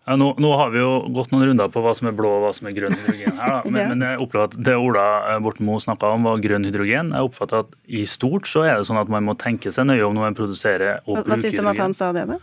[0.07, 2.45] Ja, nå, nå, har vi jo gått noen runder på hva som er blå og
[2.45, 3.39] hva som er grønn hydrogen.
[3.41, 3.57] her.
[3.67, 3.87] Men, ja.
[3.91, 5.07] men jeg opplever at det Ola
[5.43, 7.11] Borten Moe snakka om, var grønn hydrogen.
[7.11, 10.05] Jeg oppfatter at i stort så er det sånn at man må tenke seg nøye
[10.07, 11.33] om når man produserer og bruker hydrogen.
[11.33, 12.39] Hva syns du om at han sa det, da?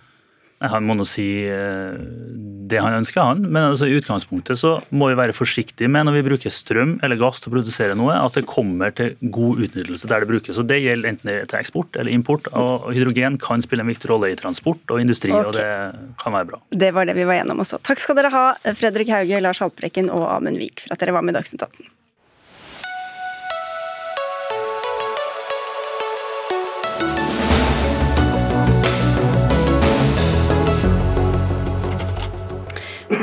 [0.74, 1.96] Han må nå si eh,
[2.70, 3.44] det han ønsker, han.
[3.46, 7.20] Men altså, i utgangspunktet så må vi være forsiktige med når vi bruker strøm eller
[7.22, 10.60] gass til å produsere noe, at det kommer til god utnyttelse der det brukes.
[10.62, 12.50] Og Det gjelder enten til eksport eller import.
[12.60, 15.50] Og hydrogen kan spille en viktig rolle i transport og industri, okay.
[15.50, 16.62] og det kan være bra.
[16.86, 17.82] Det var det vi var gjennom også.
[17.84, 18.46] Takk skal dere ha,
[18.78, 21.92] Fredrik Hauge, Lars Haltbrekken og Amund Vik, for at dere var med i Dagsnytt 18.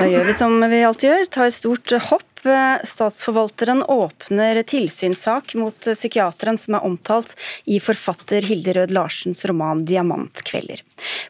[0.01, 2.30] Da gjør vi som vi alltid gjør, tar stort hopp
[2.85, 10.81] Statsforvalteren åpner tilsynssak mot psykiateren som er omtalt i forfatter Hilde Rød Larsens roman 'Diamantkvelder'.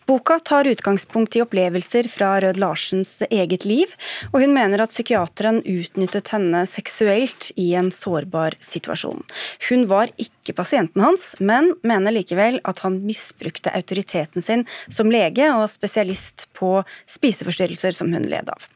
[0.07, 3.91] Boka tar utgangspunkt i opplevelser fra Rød Larsens eget liv,
[4.33, 9.23] og hun mener at psykiateren utnyttet henne seksuelt i en sårbar situasjon.
[9.69, 15.51] Hun var ikke pasienten hans, men mener likevel at han misbrukte autoriteten sin som lege
[15.55, 18.71] og spesialist på spiseforstyrrelser som hun led av.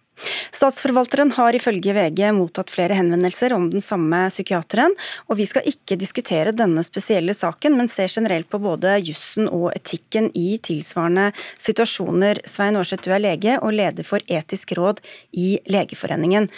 [0.54, 4.94] Statsforvalteren har ifølge VG mottatt flere henvendelser om den samme psykiateren,
[5.28, 9.70] og vi skal ikke diskutere denne spesielle saken, men ser generelt på både jussen og
[9.74, 12.44] etikken i tilsvarende situasjoner.
[12.48, 15.02] Svein Aarseth, du er lege og leder for etisk råd
[15.36, 16.48] i Legeforeningen.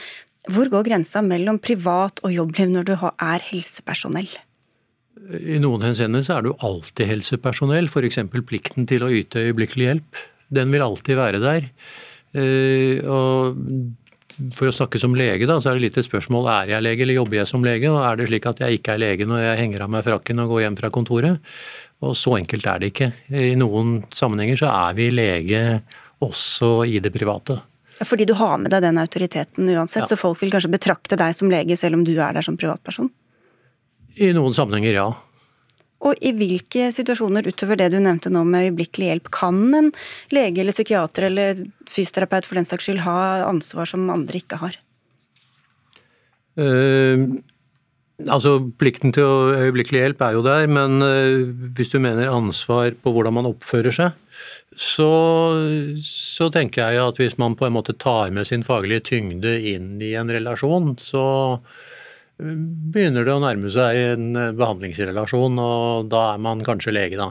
[0.53, 4.29] Hvor går grensa mellom privat og jobbliv når du er helsepersonell?
[5.27, 8.21] I noen henseender er du alltid helsepersonell, f.eks.
[8.47, 10.21] plikten til å yte øyeblikkelig hjelp.
[10.55, 11.67] Den vil alltid være der.
[12.35, 13.57] Eh, og
[14.57, 17.05] for å snakke som lege, da, så er det litt et spørsmål er jeg lege
[17.07, 17.89] eller jobber jeg som lege.
[17.93, 20.43] og Er det slik at jeg ikke er lege når jeg henger av meg frakken
[20.43, 21.55] og går hjem fra kontoret?
[22.05, 23.13] Og Så enkelt er det ikke.
[23.33, 25.63] I noen sammenhenger så er vi lege
[26.25, 27.57] også i det private.
[28.05, 30.11] Fordi du har med deg den autoriteten uansett, ja.
[30.11, 33.09] så folk vil kanskje betrakte deg som lege selv om du er der som privatperson?
[34.21, 35.07] I noen sammenhenger, ja.
[36.07, 39.91] Og i hvilke situasjoner utover det du nevnte nå med øyeblikkelig hjelp, kan en
[40.35, 44.79] lege eller psykiater eller fysioterapeut for den saks skyld ha ansvar som andre ikke har?
[46.57, 47.37] Uh,
[48.31, 53.13] altså Plikten til øyeblikkelig hjelp er jo der, men uh, hvis du mener ansvar på
[53.13, 54.15] hvordan man oppfører seg,
[54.77, 55.11] så,
[56.05, 59.95] så, tenker jeg at hvis man på en måte tar med sin faglige tyngde inn
[60.05, 61.25] i en relasjon, så
[62.37, 67.31] begynner det å nærme seg en eh, behandlingsrelasjon, og da er man kanskje lege, da.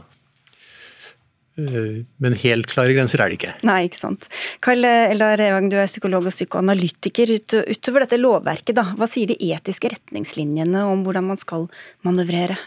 [1.61, 3.53] Eh, men helt klare grenser er det ikke.
[3.67, 4.29] Nei, ikke sant.
[4.65, 7.35] Karl Eldar Evang, du er psykolog og psykoanalytiker.
[7.69, 11.69] Utover dette lovverket, da, hva sier de etiske retningslinjene om hvordan man skal
[12.07, 12.57] manøvrere?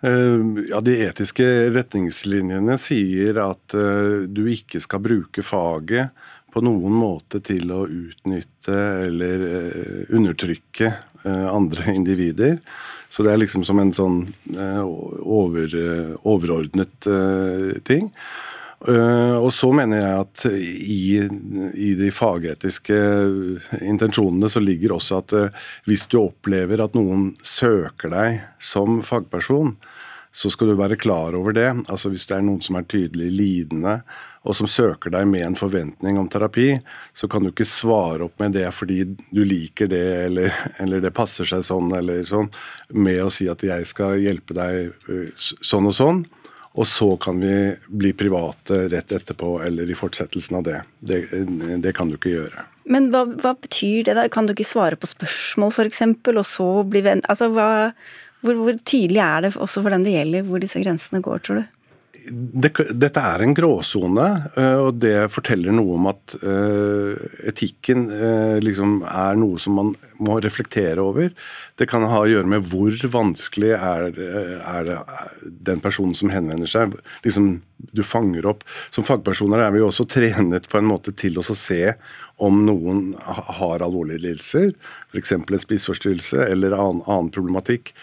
[0.00, 1.44] Eh, ja, De etiske
[1.76, 3.76] retningslinjene sier at
[4.32, 9.42] du ikke skal bruke faget på noen måte til å utnytte eller
[10.16, 10.88] undertrykke
[11.26, 12.58] andre individer.
[13.08, 14.20] Så det er liksom som en sånn
[14.52, 17.08] eh, over, eh, overordnet
[17.88, 18.12] ting.
[18.78, 22.98] Og så mener jeg at i, i, de fagetiske
[23.82, 25.34] intensjonene så ligger også at
[25.88, 29.72] hvis du opplever at noen søker deg som fagperson,
[30.30, 31.66] så skal du være klar over det.
[31.88, 33.98] Altså Hvis det er noen som er tydelig lidende,
[34.46, 36.70] og som søker deg med en forventning om terapi,
[37.16, 41.14] så kan du ikke svare opp med det fordi du liker det, eller, eller det
[41.16, 42.50] passer seg sånn, eller sånn,
[42.94, 44.92] med å si at jeg skal hjelpe deg
[45.38, 46.24] sånn og sånn.
[46.78, 47.54] Og så kan vi
[47.88, 50.76] bli private rett etterpå, eller i fortsettelsen av det.
[51.00, 51.16] Det,
[51.82, 52.66] det kan du ikke gjøre.
[52.88, 54.14] Men hva, hva, betyr det?
[54.14, 54.28] da?
[54.30, 57.24] Kan du ikke svare på spørsmål, f.eks., og så bli venn...
[57.26, 57.90] Altså, hva,
[58.44, 61.60] hvor, hvor, tydelig er det også for den det gjelder, hvor disse grensene går, tror
[61.60, 61.74] du?
[62.28, 64.26] Det, dette er en gråsone,
[64.58, 67.14] eh, og det forteller noe om at uh,
[67.48, 71.32] etikken uh, liksom er noe som man må reflektere over.
[71.78, 74.98] Det kan ha å gjøre med hvor vanskelig er, er det
[75.70, 76.96] den personen som henvender seg.
[77.24, 77.50] Liksom,
[77.94, 78.64] du fanger opp.
[78.94, 81.94] Som fagpersoner er vi jo også trenet på en måte til å se
[82.42, 83.12] om noen
[83.58, 84.72] har alvorlige lidelser,
[85.12, 85.34] f.eks.
[85.38, 87.94] en spiseforstyrrelse eller annen, annen problematikk.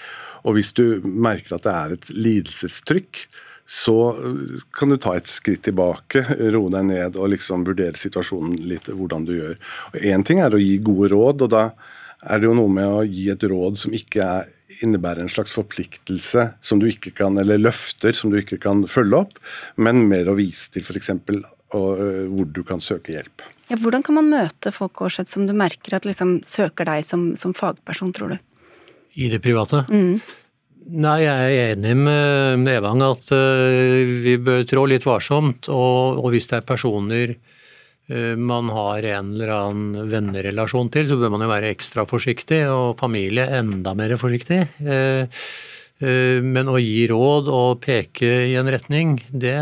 [0.45, 3.25] Og hvis du merker at det er et lidelsestrykk,
[3.65, 6.23] så eh, kan du ta et skritt tilbake,
[6.53, 9.55] roe deg ned og liksom vurdere situasjonen litt, hvordan du gjør.
[10.01, 11.63] Én ting er å gi gode råd, og da
[12.25, 14.51] er det jo noe med å gi et råd som ikke er,
[14.81, 19.25] innebærer en slags forpliktelse som du ikke kan, eller løfter som du ikke kan følge
[19.25, 19.37] opp,
[19.77, 21.11] men mer å vise til f.eks.
[21.69, 23.45] hvor du kan søke hjelp.
[23.69, 27.31] Ja, hvordan kan man møte folk Årseth, som du merker at liksom søker deg som,
[27.39, 28.41] som fagperson, tror du?
[29.15, 29.85] I det private?
[29.89, 30.19] Mm.
[30.85, 35.65] Nei, jeg er enig med Evang at uh, vi bør trå litt varsomt.
[35.73, 41.17] Og, og, hvis det er personer uh, man har en eller annen vennerelasjon til, så
[41.17, 44.61] bør man jo være ekstra forsiktig, og familie enda mer forsiktig.
[44.85, 45.25] Uh,
[46.45, 49.55] men å gi råd og peke i en retning, det,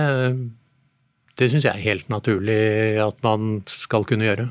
[1.38, 4.48] det syns jeg er helt naturlig at man skal kunne gjøre.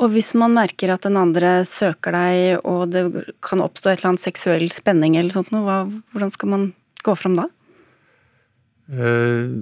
[0.00, 3.04] Og hvis man merker at den andre søker deg, og det
[3.44, 5.82] kan oppstå et eller annet seksuell spenning eller sånt hva,
[6.14, 6.68] hvordan skal man
[7.04, 7.46] gå fram da?
[8.90, 9.52] Uh,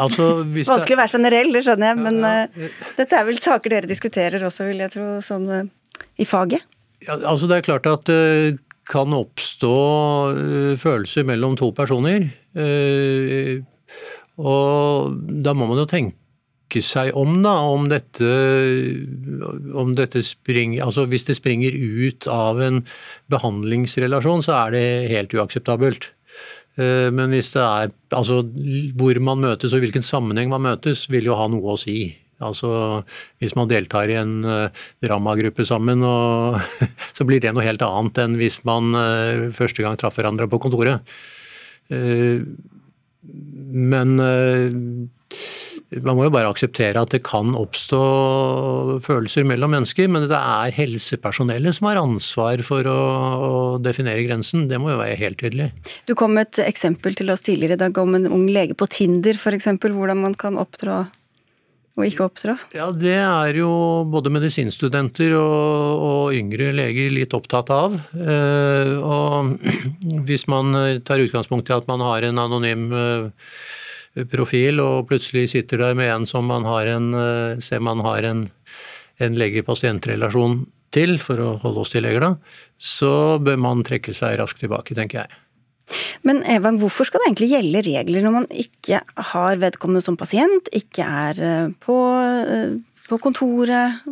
[0.00, 3.90] altså, Vanskelig å være generell, det skjønner jeg, men uh, dette er vel saker dere
[3.90, 6.64] diskuterer også, vil jeg tro, sånn uh, i faget?
[7.04, 9.74] Ja, altså Det er klart at det kan oppstå
[10.80, 12.24] følelser mellom to personer.
[14.40, 16.16] Og da må man jo tenke
[16.68, 18.28] tenke seg om, da, om dette,
[19.74, 22.84] om dette springer Altså hvis det springer ut av en
[23.30, 26.12] behandlingsrelasjon, så er det helt uakseptabelt.
[26.76, 28.44] Eh, men hvis det er Altså
[28.96, 32.16] hvor man møtes og hvilken sammenheng man møtes, vil jo ha noe å si.
[32.40, 33.02] Altså
[33.40, 34.68] Hvis man deltar i en uh,
[35.02, 36.60] Rama-gruppe sammen, og,
[37.16, 40.60] så blir det noe helt annet enn hvis man uh, første gang traff hverandre på
[40.62, 41.02] kontoret.
[41.90, 42.44] Uh,
[43.74, 44.14] men
[46.04, 48.00] man må jo bare akseptere at det kan oppstå
[49.04, 52.98] følelser mellom mennesker, men det er helsepersonellet som har ansvar for å,
[53.48, 54.66] å definere grensen.
[54.68, 55.70] Det må jo være helt tydelig.
[56.04, 58.90] Du kom med et eksempel til oss tidligere i dag om en ung lege på
[58.92, 59.70] Tinder f.eks.
[59.80, 61.06] Hvordan man kan opptrå
[61.98, 62.54] og ikke oppdra?
[62.76, 63.72] Ja, Det er jo
[64.12, 67.96] både medisinstudenter og, og yngre leger litt opptatt av.
[68.12, 69.56] Eh, og
[70.28, 73.48] hvis man tar utgangspunkt i at man har en anonym eh,
[74.30, 78.26] profil, og plutselig sitter der med en som man har en, eh, ser man har
[78.26, 78.46] en,
[79.18, 82.34] en lege-pasient-relasjon til, for å holde oss til leger, da,
[82.78, 85.42] så bør man trekke seg raskt tilbake, tenker jeg.
[86.26, 89.00] Men Evang, hvorfor skal det egentlig gjelde regler når man ikke
[89.32, 91.98] har vedkommende som pasient, ikke er eh, på,
[92.44, 92.74] eh,
[93.08, 94.02] på kontoret?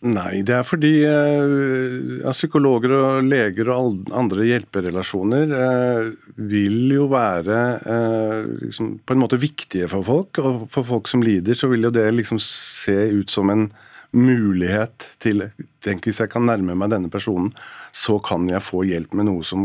[0.00, 6.06] Nei, det er fordi eh, psykologer og leger og andre hjelperelasjoner eh,
[6.48, 10.40] vil jo være eh, liksom, på en måte viktige for folk.
[10.40, 13.68] Og for folk som lider, så vil jo det liksom se ut som en
[14.16, 15.44] mulighet til
[15.84, 17.52] Tenk hvis jeg kan nærme meg denne personen,
[17.92, 19.62] så kan jeg få hjelp med noe som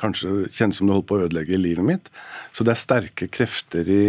[0.00, 2.10] kanskje kjennes som det holder på å ødelegge livet mitt.
[2.52, 4.04] Så det er sterke krefter i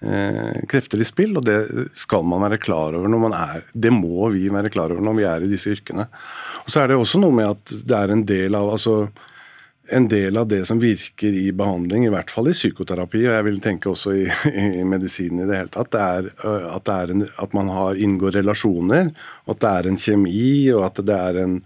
[0.00, 1.58] krefter i spill, og det
[1.98, 5.18] skal man være klar over når man er Det må vi være klar over når
[5.18, 6.06] vi er i disse yrkene.
[6.64, 9.10] Og Så er det også noe med at det er en del av altså,
[9.90, 13.46] en del av det som virker i behandling, i hvert fall i psykoterapi, og jeg
[13.48, 14.24] vil tenke også i,
[14.80, 16.30] i medisinen i det hele tatt, det er,
[16.70, 19.10] at, det er en, at man har inngår relasjoner,
[19.50, 21.58] at det er en kjemi, og at det er en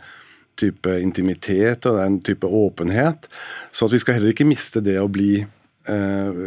[0.59, 3.29] type intimitet og det er en type åpenhet.
[3.75, 6.43] Så at vi skal heller ikke miste det å bli eh,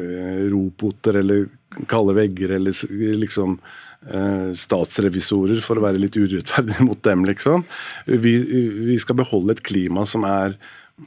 [0.48, 1.48] roboter eller
[1.90, 2.74] kalde vegger eller
[3.22, 3.60] liksom
[4.12, 7.66] eh, statsrevisorer, for å være litt urettferdig mot dem, liksom.
[8.06, 8.36] Vi,
[8.90, 10.58] vi skal beholde et klima som er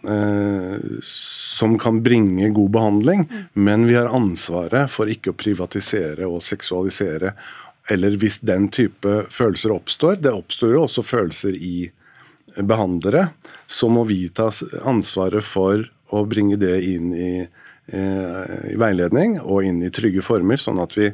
[0.07, 0.77] eh,
[1.11, 7.35] som kan bringe god behandling, men vi har ansvaret for ikke å privatisere og seksualisere.
[7.91, 10.21] Eller hvis den type følelser oppstår.
[10.23, 11.89] Det oppstår jo også følelser i
[12.57, 13.29] behandlere.
[13.67, 14.51] Så må vi ta
[14.87, 17.33] ansvaret for å bringe det inn i
[17.91, 21.09] i veiledning og inn i trygge former, sånn at vi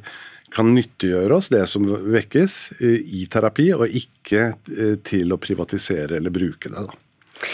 [0.56, 6.20] kan nyttiggjøre oss det som vekkes eh, i terapi, og ikke eh, til å privatisere
[6.20, 6.84] eller bruke det.
[6.86, 7.46] Da.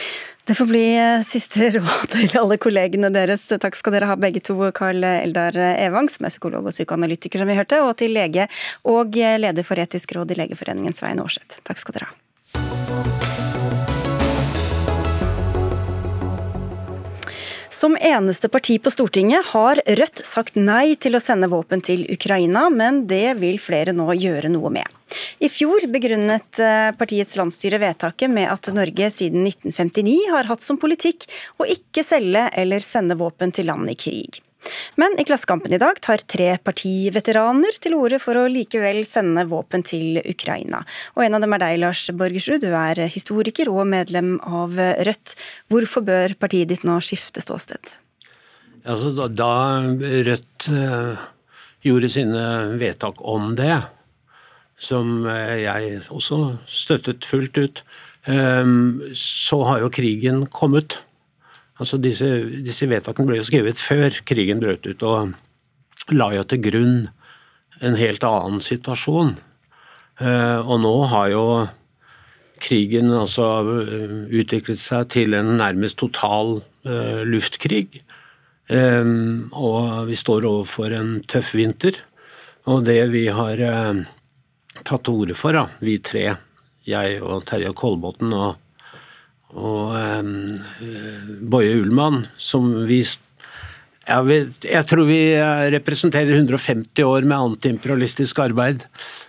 [0.43, 0.87] Det får bli
[1.27, 3.49] siste råd til alle kollegene deres.
[3.63, 7.51] Takk skal dere ha begge to, Karl Eldar Evang, som er psykolog og psykoanalytiker, som
[7.51, 8.49] vi hørte, og til lege
[8.91, 11.63] og leder for Etisk råd i Legeforeningen, Svein Aarseth.
[11.67, 12.22] Takk skal dere ha.
[17.83, 22.69] Som eneste parti på Stortinget har Rødt sagt nei til å sende våpen til Ukraina,
[22.71, 24.87] men det vil flere nå gjøre noe med.
[25.43, 30.79] I fjor begrunnet eh, partiets landsstyre vedtaket med at Norge siden 1959 har hatt som
[30.79, 31.27] politikk
[31.59, 34.39] å ikke selge eller sende våpen til land i krig.
[35.01, 39.85] Men i Klassekampen i dag tar tre partiveteraner til orde for å likevel sende våpen
[39.87, 40.83] til Ukraina.
[41.17, 42.63] Og en av dem er deg, Lars Borgersrud.
[42.63, 45.35] Du er historiker og medlem av Rødt.
[45.73, 47.95] Hvorfor bør partiet ditt nå skifte ståsted?
[48.83, 49.55] Altså, da
[50.27, 51.27] Rødt uh,
[51.87, 52.47] gjorde sine
[52.81, 53.77] vedtak om det,
[54.79, 57.83] som uh, jeg også støttet fullt ut,
[58.27, 60.99] um, så har jo krigen kommet.
[61.81, 62.29] Altså disse,
[62.65, 66.97] disse vedtakene ble jo skrevet før krigen brøt ut, og la jo til grunn
[67.83, 69.35] en helt annen situasjon.
[70.23, 71.45] Eh, og nå har jo
[72.63, 73.49] krigen altså
[73.83, 78.03] eh, utviklet seg til en nærmest total uh, luftkrig.
[78.73, 81.99] Og vi står overfor en tøff vinter.
[82.71, 83.61] Og det vi har
[84.87, 86.23] tatt til orde for, vi tre,
[86.89, 88.55] jeg og Terje Kolbotn og
[89.53, 90.33] og um,
[91.53, 93.03] Boje Ullmann, som vi
[94.03, 94.37] jeg, vi,
[94.67, 95.21] jeg, tror vi
[95.77, 98.83] representerer 150 år med antiimperialistisk arbeid.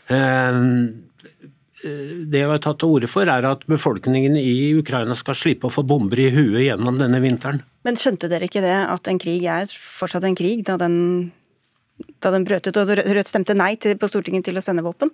[0.10, 1.04] Um,
[1.84, 5.74] det vi har tatt til orde for, er at befolkningen i Ukraina skal slippe å
[5.74, 7.60] få bomber i huet gjennom denne vinteren.
[7.84, 10.96] Men skjønte dere ikke det, at en krig er fortsatt en krig, da den,
[12.24, 15.12] da den brøt ut, og Rødt stemte nei til, på Stortinget til å sende våpen?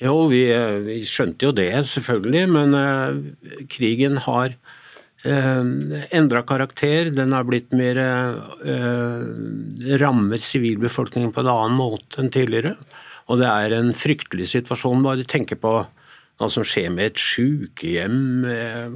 [0.00, 0.46] Jo, vi,
[0.86, 2.46] vi skjønte jo det, selvfølgelig.
[2.54, 4.54] Men eh, krigen har
[5.28, 5.64] eh,
[6.16, 7.12] endra karakter.
[7.12, 12.78] Den har blitt mer eh, rammer sivilbefolkningen på en annen måte enn tidligere.
[13.30, 15.04] Og det er en fryktelig situasjon.
[15.04, 15.82] Bare tenke på
[16.40, 18.46] hva som skjer med et sykehjem,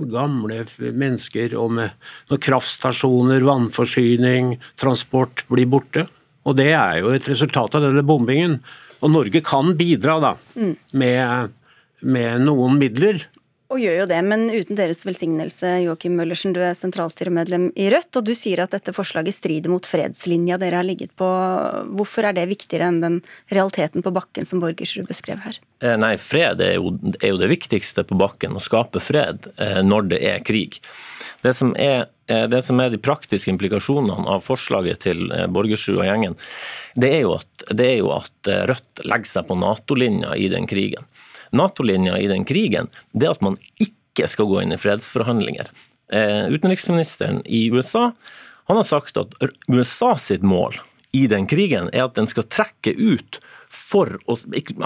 [0.09, 6.07] gamle mennesker, og når kraftstasjoner, vannforsyning, transport blir borte.
[6.49, 8.57] Og det er jo et resultat av denne bombingen.
[9.05, 10.75] Og Norge kan bidra da, mm.
[10.97, 11.55] med,
[12.01, 13.27] med noen midler
[13.75, 18.13] og gjør jo det, men uten deres velsignelse, Joakim Møllersen, du er sentralstyremedlem i Rødt,
[18.21, 21.27] og du sier at dette forslaget strider mot fredslinja dere har ligget på.
[21.99, 23.19] Hvorfor er det viktigere enn den
[23.51, 25.59] realiteten på bakken som Borgersrud beskrev her?
[25.83, 29.83] Eh, nei, fred er jo, er jo, det viktigste på bakken, å skape fred eh,
[29.83, 30.79] når det er krig.
[31.43, 36.07] Det som er, eh, det som er de praktiske implikasjonene av forslaget til Borgersrud og
[36.07, 36.39] gjengen,
[36.95, 40.71] det er jo at, det er jo at Rødt legger seg på Nato-linja i den
[40.71, 41.11] krigen.
[41.55, 45.71] Nato-linja i den krigen, det at man ikke skal gå inn i fredsforhandlinger.
[46.13, 48.11] Eh, utenriksministeren i USA
[48.65, 49.35] han har sagt at
[49.69, 50.79] USA sitt mål
[51.15, 53.39] i den krigen er at den skal trekke ut
[53.85, 54.37] for å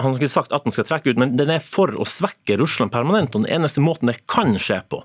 [0.03, 2.93] Han skulle sagt at den skal trekke ut, men den er for å svekke Russland
[2.93, 3.35] permanent.
[3.35, 5.03] og Den eneste måten det kan skje på,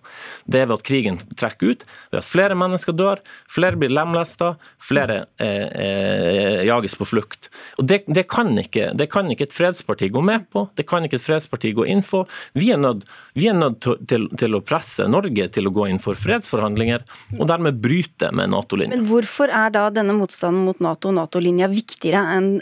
[0.49, 3.21] det er ved at krigen trekker ut, ved at flere mennesker dør,
[3.51, 7.51] flere blir lemlesta, flere eh, eh, jages på flukt.
[7.77, 11.05] Og det, det, kan ikke, det, kan ikke, et fredsparti gå med på, det kan
[11.05, 12.29] ikke et fredsparti gå inn for.
[12.57, 13.05] Vi er nødt,
[13.37, 17.05] vi er nødt til, til, å presse Norge til å gå inn for fredsforhandlinger,
[17.39, 18.97] og dermed bryte med Nato-linja.
[18.97, 22.53] Men hvorfor er da denne motstanden mot Nato og Nato-linja viktigere enn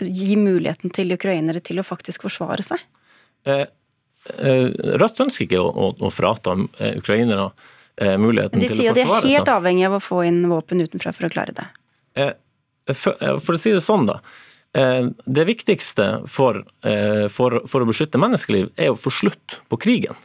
[0.00, 2.82] gi muligheten til ukrainere til å faktisk forsvare seg?
[3.48, 3.66] Eh,
[4.36, 4.66] eh,
[5.00, 7.50] Rødt ønsker ikke å, å, å frata eh, ukrainere
[7.96, 8.96] eh, muligheten til å forsvare seg.
[8.96, 11.56] De sier de er helt avhengig av å få inn våpen utenfra for å klare
[11.56, 11.68] det.
[12.20, 12.34] Eh,
[12.92, 14.20] for, for, å si det sånn, da.
[14.74, 16.56] Det viktigste for,
[17.30, 20.18] for, for å beskytte menneskeliv er å få slutt på krigen.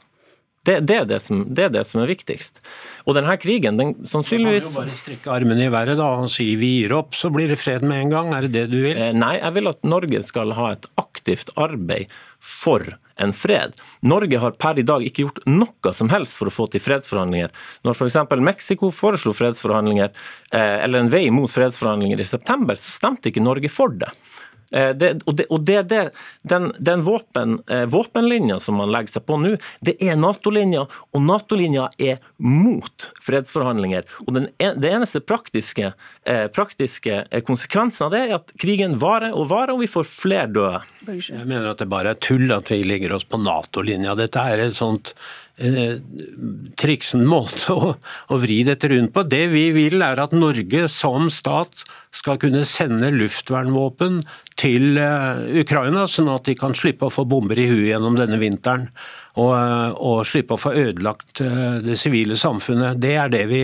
[0.68, 2.60] Det, det, er det, som, det, er det, som, er viktigst.
[3.08, 6.28] Og denne krigen, den sannsynligvis Du kan jo bare strekke armene i været da, og
[6.34, 8.34] si vi gir opp, så blir det fred med en gang.
[8.36, 8.98] Er det det du vil?
[8.98, 12.12] Eh, nei, jeg vil at Norge skal ha et aktivt arbeid
[12.44, 12.84] for
[13.24, 13.80] en fred.
[14.04, 17.56] Norge har per i dag ikke gjort noe som helst for å få til fredsforhandlinger.
[17.88, 18.20] Når f.eks.
[18.44, 20.12] Mexico foreslo fredsforhandlinger,
[20.52, 24.12] eh, eller en vei mot fredsforhandlinger i september, så stemte ikke Norge for det.
[24.72, 26.02] Eh, det, og det, og det, det
[26.50, 29.56] den, den våpen, eh, våpenlinja som man legger seg på nå,
[29.86, 34.08] det er Nato-linja, og Nato-linja er mot fredsforhandlinger.
[34.28, 35.94] Og den, Det eneste praktiske,
[36.26, 40.48] eh, praktiske konsekvensen av det er at krigen varer og varer, og vi får flere
[40.54, 40.84] døde.
[41.10, 44.16] Jeg mener at det bare er tull at vi legger oss på Nato-linja.
[44.20, 45.16] Dette er et sånt
[46.80, 47.94] triksen måte å,
[48.32, 49.26] å, vri dette rundt på.
[49.28, 51.84] Det vi vil er at Norge som stat
[52.16, 54.22] skal kunne sende luftvernvåpen
[54.60, 58.40] til uh, Ukraina, sånn at de kan slippe å få bomber i huet gjennom denne
[58.42, 58.90] vinteren.
[59.40, 61.44] Og, uh, og slippe å få ødelagt
[61.86, 63.00] det sivile samfunnet.
[63.02, 63.64] Det er det vi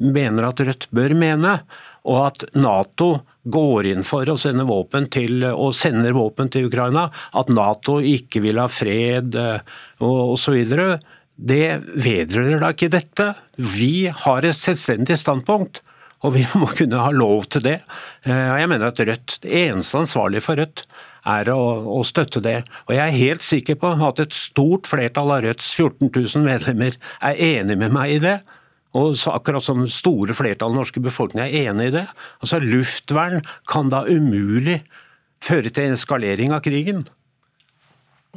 [0.00, 1.60] mener at Rødt bør mene.
[2.08, 3.10] Og at Nato
[3.44, 7.10] går inn for å sende våpen til, og sender våpen til Ukraina.
[7.36, 10.62] At Nato ikke vil ha fred og osv
[11.40, 13.30] det vedrører da ikke dette.
[13.56, 15.80] Vi har et selvstendig standpunkt,
[16.20, 17.78] og vi må kunne ha lov til det.
[18.28, 20.84] Og jeg mener at Rødt, Det eneste ansvarlige for Rødt
[21.28, 21.60] er å,
[21.98, 22.60] å, støtte det.
[22.88, 26.96] Og Jeg er helt sikker på at et stort flertall av Rødts 14 000 medlemmer
[27.20, 28.38] er enig med meg i det.
[28.96, 32.06] Og akkurat som store flertall av den norske befolkning er enig i det.
[32.42, 34.80] Altså Luftvern kan da umulig
[35.44, 37.04] føre til en eskalering av krigen.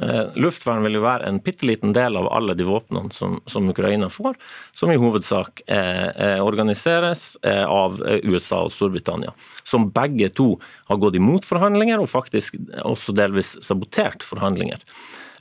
[0.02, 3.68] Eh, luftvern vil jo være en bitte liten del av alle de våpnene som, som
[3.70, 4.34] Ukraina får,
[4.74, 9.30] som i hovedsak eh, eh organiseres eh, av USA og Storbritannia.
[9.62, 10.56] Som begge to
[10.90, 14.82] har gått imot forhandlinger, og faktisk også delvis sabotert forhandlinger.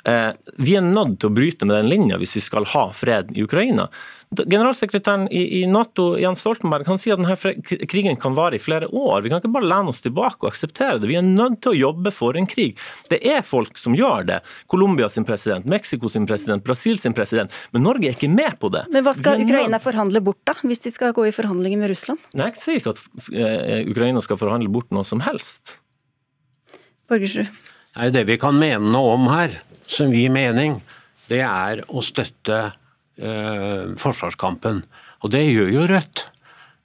[0.03, 3.31] Eh, vi er nødt til å bryte med den linja hvis vi skal ha fred
[3.37, 3.87] i Ukraina.
[4.33, 9.21] Generalsekretæren i, Nato, Jens Stoltenberg, han sier at denne krigen kan vare i flere år.
[9.21, 11.07] Vi kan ikke bare lene oss tilbake og akseptere det.
[11.11, 12.79] Vi er nødt til å jobbe for en krig.
[13.13, 14.39] Det er folk som gjør det.
[14.71, 17.53] Colombia sin president, Mexico sin president, Brasil sin president.
[17.71, 18.87] Men Norge er ikke med på det.
[18.93, 20.57] Men hva skal Ukraina forhandle bort, da?
[20.63, 22.25] Hvis de skal gå i forhandlinger med Russland?
[22.33, 25.77] Nei, jeg sier ikke at eh, Ukraina skal forhandle bort noe som helst.
[27.11, 27.53] Borgersrud?
[27.93, 29.61] Nei, Det vi kan mene noe om her,
[29.93, 30.79] som vi mening,
[31.29, 32.59] det er å støtte
[33.17, 34.83] eh, forsvarskampen.
[35.23, 36.27] Og det gjør jo Rødt.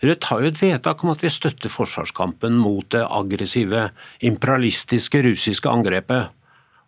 [0.04, 3.88] Rødt har jo et vedtak om at vi støtter forsvarskampen mot det aggressive,
[4.22, 6.30] imperialistiske russiske angrepet.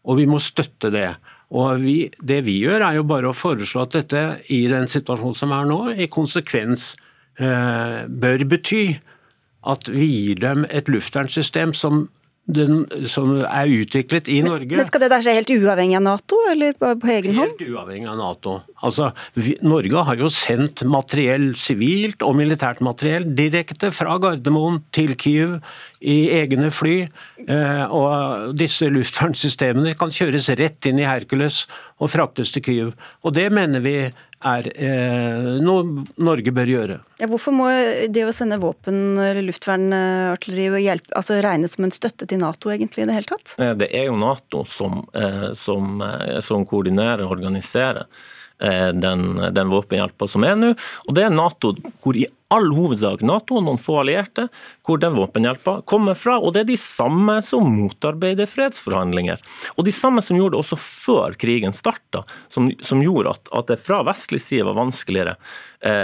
[0.06, 1.08] Og vi må støtte det.
[1.50, 4.22] Og vi, Det vi gjør, er jo bare å foreslå at dette,
[4.54, 6.94] i den situasjonen som er nå, i konsekvens
[7.40, 8.84] eh, bør bety
[9.66, 12.06] at vi gir dem et luftvernsystem som
[12.54, 14.76] den, som er utviklet i Norge.
[14.78, 17.54] Men Skal det da skje helt uavhengig av Nato, eller på egen hånd?
[17.56, 18.56] Helt uavhengig av Nato.
[18.86, 25.16] Altså, vi, Norge har jo sendt materiell, sivilt og militært materiell direkte fra Gardermoen til
[25.20, 25.58] Kyiv
[26.00, 26.96] i egne fly.
[27.46, 31.66] Eh, og disse luftvernsystemene kan kjøres rett inn i Hercules
[32.00, 32.90] og fraktes til Kyiv.
[33.24, 33.96] Og det mener vi
[34.40, 36.96] er eh, noe Norge bør gjøre.
[37.20, 37.68] Ja, hvorfor må
[38.08, 43.10] det å sende våpen eller luftvernartilleri altså regnes som en støtte til Nato egentlig i
[43.10, 43.54] det hele tatt?
[43.60, 48.06] Eh, det er jo Nato som, eh, som, eh, som koordinerer og organiserer
[48.60, 50.74] den, den våpenhjelpa som er nå.
[51.08, 51.70] Og det er Nato
[52.02, 54.48] hvor i all hovedsak Nato og noen få allierte
[54.86, 56.38] hvor den våpenhjelpa kommer fra.
[56.42, 59.42] Og det er de samme som motarbeider fredsforhandlinger.
[59.76, 63.70] Og de samme som gjorde det også før krigen starta, som, som, gjorde at, at
[63.70, 65.36] det fra vestlig side var vanskeligere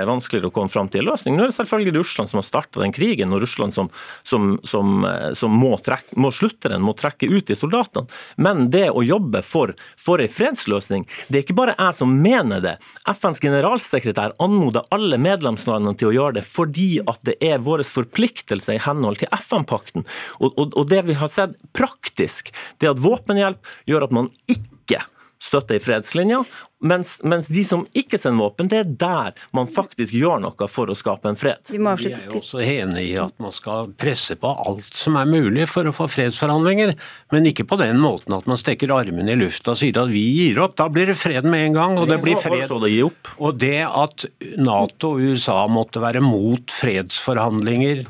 [0.09, 1.37] vanskeligere å komme fram til en løsning.
[1.37, 3.91] Nå er det selvfølgelig Russland som har starta den krigen, og Russland som,
[4.25, 8.09] som, som, eh, som må, trekke, må, slutte den, må trekke ut de soldatene.
[8.41, 12.65] Men det å jobbe for, for en fredsløsning, det er ikke bare jeg som mener
[12.65, 12.77] det.
[13.13, 18.77] FNs generalsekretær anmoder alle medlemslandene til å gjøre det fordi at det er vår forpliktelse
[18.77, 20.07] i henhold til FN-pakten.
[20.41, 23.61] Og, og, og det vi har sett praktisk, det at våpenhjelp
[23.91, 25.03] gjør at man ikke
[25.43, 26.41] støtte i fredslinja,
[26.89, 30.91] mens, mens, de som ikke sender våpen, det er der man faktisk gjør noe for
[30.91, 31.61] å skape en fred.
[31.71, 35.29] Vi, Vi er jo også enig i at man skal presse på alt som er
[35.31, 36.95] mulig for å få fredsforhandlinger,
[37.35, 40.25] men ikke på den måten at man stekker armene i lufta og sier at vi
[40.41, 40.77] gir opp.
[40.79, 42.71] Da blir det fred med en gang, og det blir fred.
[42.71, 44.27] Og det at
[44.59, 48.07] Nato og USA måtte være mot fredsforhandlinger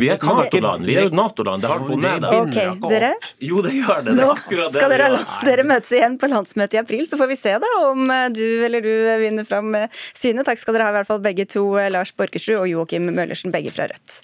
[0.00, 0.86] vi er Nato-land.
[0.88, 1.64] Vi er jo Nato-land.
[1.64, 2.38] Det har vært med der.
[2.40, 3.12] Ok, dere?
[3.50, 4.14] Jo, det gjør det.
[4.14, 5.10] det Nå skal dere,
[5.48, 8.46] dere møtes igjen på landsmøtet i april, så får vi se da om eh, du
[8.66, 8.92] eller du
[9.24, 9.74] vinner fram
[10.12, 10.46] synet.
[10.48, 13.54] Takk skal dere ha, i hvert fall begge to, eh, Lars Borkersrud og Joakim Møllersen,
[13.54, 14.20] begge fra Rødt.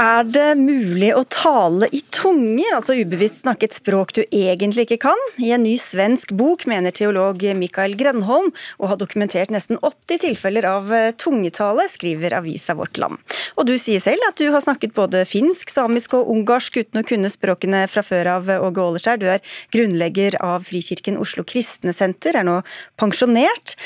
[0.00, 5.02] Er det mulig å tale i tunger, altså ubevisst snakke et språk du egentlig ikke
[5.02, 5.24] kan?
[5.36, 8.48] I en ny svensk bok mener teolog Mikael Grenholm
[8.80, 13.20] å ha dokumentert nesten 80 tilfeller av eh, tungetale, skriver avisa Vårt Land.
[13.60, 17.04] Og du sier selv at du har snakket både finsk, samisk og ungarsk uten å
[17.04, 19.20] kunne språkene fra før av, Åge Åleskjær.
[19.20, 19.44] Du er
[19.76, 22.62] grunnlegger av Frikirken Oslo Kristne Senter, er nå
[22.96, 23.76] pensjonert.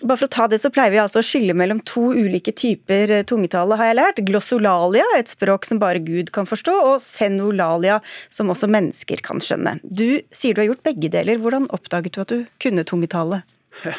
[0.00, 3.12] Bare for å ta det, så pleier vi altså å skille mellom to ulike typer
[3.12, 4.22] eh, tungetale, har jeg lært.
[4.28, 7.98] Glossolalia, et språk som bare Gud kan forstå, og senolalia,
[8.32, 9.76] som også mennesker kan skjønne.
[9.84, 11.40] Du sier du har gjort begge deler.
[11.42, 13.42] Hvordan oppdaget du at du kunne tungetale?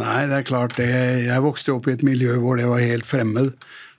[0.00, 0.90] Nei, det er klart det.
[1.26, 3.54] Jeg vokste opp i et miljø hvor det var helt fremmed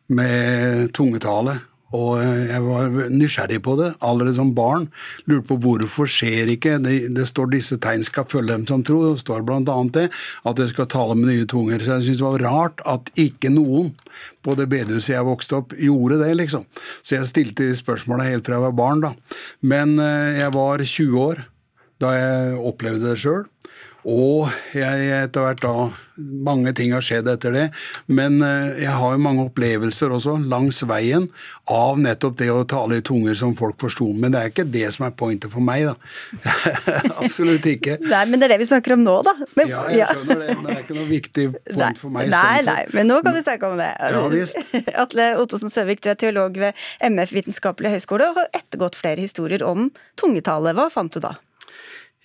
[0.10, 1.60] med tungetale.
[1.96, 4.88] Og eh, jeg var nysgjerrig på det allerede som barn.
[5.30, 9.16] Lurte på hvorfor skjer ikke det, det står disse tegn skal følge dem som tror.
[9.16, 9.62] Det står bl.a.
[9.96, 11.82] det at jeg skal tale med nye tunger.
[11.82, 13.94] Så jeg syntes det var rart at ikke noen
[14.46, 16.66] på det bedehuset jeg vokste opp, gjorde det, liksom.
[17.02, 19.16] Så jeg stilte spørsmåla helt fra jeg var barn, da.
[19.66, 21.48] Men eh, jeg var 20 år
[22.00, 23.48] da jeg opplevde det sjøl.
[24.08, 25.74] Og jeg etter hvert da
[26.20, 27.66] Mange ting har skjedd etter det.
[28.12, 31.30] Men eh, jeg har jo mange opplevelser også langs veien
[31.72, 34.10] av nettopp det å tale i tunger som folk forsto.
[34.12, 35.96] Men det er ikke det som er pointet for meg, da.
[37.24, 38.02] Absolutt ikke.
[38.12, 39.38] Nei, men det er det vi snakker om nå, da.
[39.56, 42.32] Men, ja, jeg skjønner det, men det er ikke noe viktig point for meg.
[42.36, 43.92] Nei, sånn nei, men nå kan du snakke om det.
[43.96, 44.60] Ja, visst.
[45.06, 49.64] Atle Ottosen Søvik, du er teolog ved MF Vitenskapelig høgskole og har ettergått flere historier
[49.64, 49.88] om
[50.20, 50.76] tungetale.
[50.76, 51.38] Hva fant du da?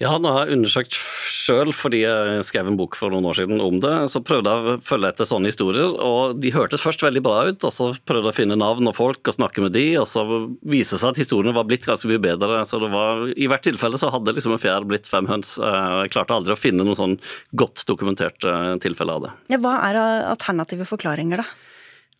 [0.03, 3.61] Ja, da har jeg undersøkt sjøl, fordi jeg skrev en bok for noen år siden
[3.63, 3.93] om det.
[4.11, 7.63] Så prøvde jeg å følge etter sånne historier, og de hørtes først veldig bra ut.
[7.63, 10.25] og Så prøvde jeg å finne navn og folk og snakke med de, og så
[10.67, 12.65] viste det seg at historiene var blitt ganske mye bedre.
[12.67, 15.55] så det var, I hvert tilfelle så hadde liksom en fjær blitt fem høns.
[15.63, 17.17] Eh, jeg klarte aldri å finne noen sånn
[17.55, 19.33] godt dokumentert eh, tilfelle av det.
[19.55, 20.01] Ja, hva er
[20.35, 21.47] alternative forklaringer, da?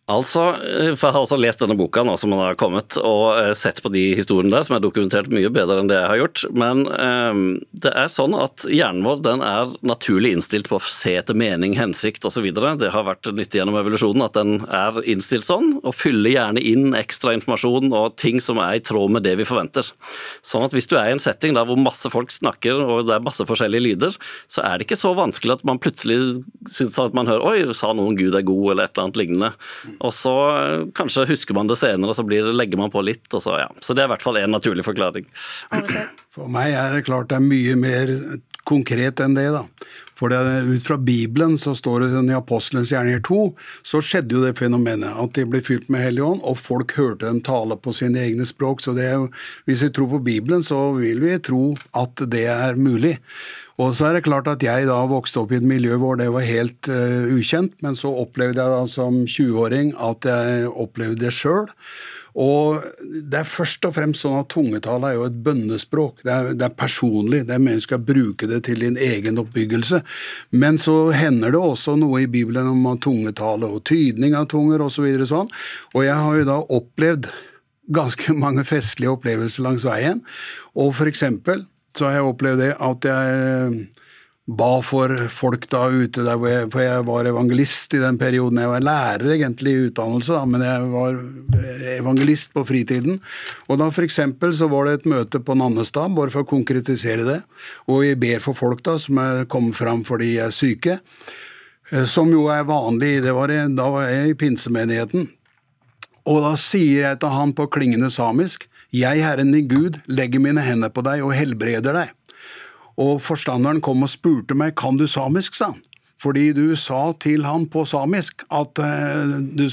[0.05, 3.53] Altså, eh, for Jeg har også lest denne boka nå som har kommet, og eh,
[3.57, 6.43] sett på de historiene der, som er dokumentert mye bedre enn det jeg har gjort.
[6.53, 7.39] Men eh,
[7.81, 11.73] det er sånn at hjernen vår den er naturlig innstilt på å se etter mening,
[11.79, 12.45] hensikt osv.
[12.53, 16.93] Det har vært nyttig gjennom evolusjonen at den er innstilt sånn, og fyller gjerne inn
[16.93, 19.89] ekstra informasjon og ting som er i tråd med det vi forventer.
[20.45, 23.17] Sånn at hvis du er i en setting der hvor masse folk snakker og det
[23.17, 24.21] er masse forskjellige lyder,
[24.53, 27.89] så er det ikke så vanskelig at man plutselig syns at man hører oi, sa
[27.97, 29.53] noen Gud er god, eller et eller annet lignende.
[29.99, 33.27] Og så eh, kanskje husker man det senere, og så blir, legger man på litt.
[33.31, 33.69] Og så, ja.
[33.79, 35.27] så det er i hvert fall en naturlig forklaring.
[36.35, 38.11] For meg er det klart det er mye mer
[38.65, 39.63] konkret enn det, da.
[40.15, 40.37] For det,
[40.71, 43.39] ut fra Bibelen så står det sånn i Apostelens gjerninger 2,
[43.83, 47.27] så skjedde jo det fenomenet at de ble fylt med Hellig Ånd, og folk hørte
[47.27, 48.83] dem tale på sine egne språk.
[48.83, 49.09] Så det,
[49.67, 51.65] hvis vi tror på Bibelen, så vil vi tro
[51.99, 53.17] at det er mulig.
[53.81, 56.29] Og så er det klart at jeg da vokste opp i et miljø hvor det
[56.31, 61.33] var helt uh, ukjent, men så opplevde jeg da som 20-åring at jeg opplevde det
[61.35, 61.67] sjøl.
[62.35, 62.83] Og
[63.31, 66.19] det er først og fremst sånn at tungetale er jo et bønnespråk.
[66.27, 67.45] Det er, det er personlig.
[67.47, 70.01] Det er meningen du skal bruke det til din egen oppbyggelse.
[70.51, 74.97] Men så hender det også noe i Bibelen om tungetale og tydning av tunger osv.
[74.97, 75.51] Så videre, sånn.
[75.95, 77.31] Og jeg har jo da opplevd
[77.95, 80.19] ganske mange festlige opplevelser langs veien.
[80.75, 81.63] Og for eksempel
[81.95, 84.01] så har jeg opplevd det at jeg eh,
[84.45, 88.59] ba for folk da ute der hvor jeg, for jeg var evangelist i den perioden.
[88.61, 91.17] Jeg var lærer egentlig i utdannelse, da, men jeg var
[91.57, 93.17] eh, evangelist på fritiden.
[93.65, 97.39] Og da eksempel så var det et møte på Nannestad, bare for å konkretisere det.
[97.89, 100.99] Og jeg ber for folk da som er kommet fram fordi de er syke.
[101.89, 105.25] Eh, som jo er vanlig, var jeg, da var jeg i pinsemenigheten.
[106.29, 110.63] Og da sier jeg til han på klingende samisk jeg, Herren din Gud, legger mine
[110.63, 112.13] hender på deg og helbreder deg.
[113.01, 115.81] Og forstanderen kom og spurte meg, kan du samisk, sa han.
[116.25, 119.67] Fordi du sa til han på samisk at uh, du,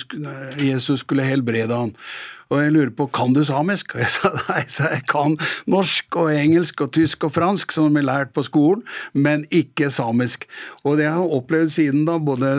[0.61, 1.96] Jesus skulle helbrede han.
[2.53, 3.94] Og jeg lurer på kan du samisk?
[3.96, 5.38] Og jeg sa nei, så jeg kan
[5.72, 8.84] norsk og engelsk og tysk og fransk, som vi lært på skolen,
[9.14, 10.44] men ikke samisk.
[10.84, 12.53] Og det har jeg opplevd siden da, både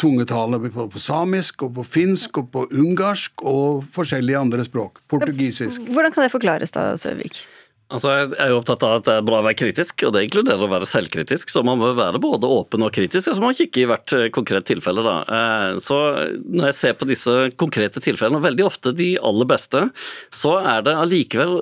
[0.00, 5.02] tungetale på, på samisk og på finsk og på ungarsk og forskjellige andre språk.
[5.12, 5.84] Portugisisk.
[5.92, 7.44] Hvordan kan det forklares da, Søvik?
[7.90, 10.22] Altså, Jeg er jo opptatt av at det er bra å være kritisk, og det
[10.28, 11.50] inkluderer å være selvkritisk.
[11.50, 14.14] Så man må være både åpen og kritisk, og så må man kikke i hvert
[14.16, 15.02] eh, konkret tilfelle.
[15.06, 15.16] da.
[15.26, 15.98] Eh, så
[16.46, 19.88] når jeg ser på disse konkrete tilfellene, og veldig ofte de aller beste,
[20.30, 21.58] så er det allikevel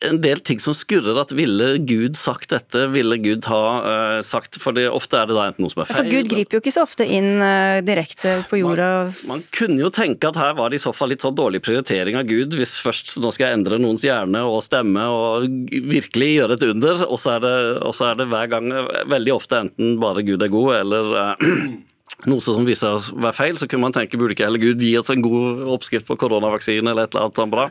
[0.00, 1.18] en del ting som skurrer.
[1.20, 2.86] at Ville Gud sagt dette?
[2.94, 5.90] Ville Gud ha uh, sagt For det, ofte er det da enten noe som er
[5.90, 8.88] feil For Gud griper jo ikke så ofte inn uh, direkte på jorda.
[9.28, 11.62] Man, man, kunne jo tenke at her var det i så fall litt sånn dårlig
[11.66, 16.32] prioritering av Gud, hvis først nå skal jeg endre noens hjerne og stemme og virkelig
[16.36, 17.54] gjøre et under, og så er det,
[17.96, 18.72] så er det hver gang
[19.10, 21.48] veldig ofte enten bare Gud er god, eller uh,
[22.28, 24.82] noe som viser seg å være feil, så kunne man tenke burde ikke heller Gud
[24.84, 27.66] gi oss en god oppskrift på koronavaksine eller et eller annet sånt bra.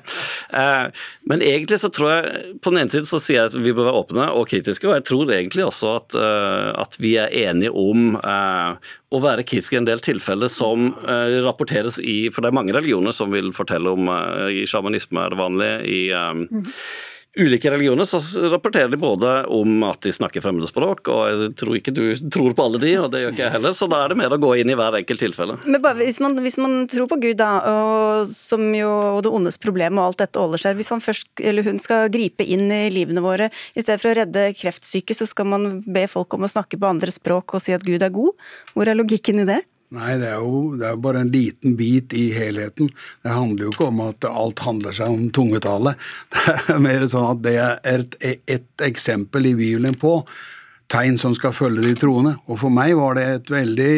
[0.62, 3.76] Eh, men egentlig så tror jeg på den ene siden så sier jeg at vi
[3.76, 7.36] bør være åpne og kritiske, og jeg tror egentlig også at, eh, at vi er
[7.46, 10.92] enige om eh, å være kritiske i en del tilfeller som
[11.42, 14.06] rapporteres i For det er mange religioner som vil fortelle om
[14.54, 15.72] I sjamanisme er det vanlig.
[15.90, 16.68] i mm
[17.38, 18.20] ulike religioner så
[18.50, 22.56] rapporterer de både om at de snakker fremmede språk, og jeg tror ikke du tror
[22.58, 24.40] på alle de, og det gjør ikke jeg heller, så da er det mer å
[24.42, 25.60] gå inn i hver enkelt tilfelle.
[25.66, 29.34] Men bare, hvis, man, hvis man tror på Gud, da, og, som jo og det
[29.34, 32.68] ondes problem og alt dette åler seg, hvis han først, eller hun skal gripe inn
[32.74, 36.48] i livene våre, i stedet for å redde kreftsyke, så skal man be folk om
[36.48, 38.50] å snakke på andre språk og si at Gud er god?
[38.74, 39.62] Hvor er logikken i det?
[39.90, 42.92] Nei, det er, jo, det er jo bare en liten bit i helheten.
[43.26, 45.96] Det handler jo ikke om at alt handler seg om tungetale.
[46.36, 48.16] Det er mer sånn at det er et,
[48.54, 50.20] et eksempel i Bibelen på
[50.90, 52.36] tegn som skal følge de troende.
[52.50, 53.94] Og for meg var det et veldig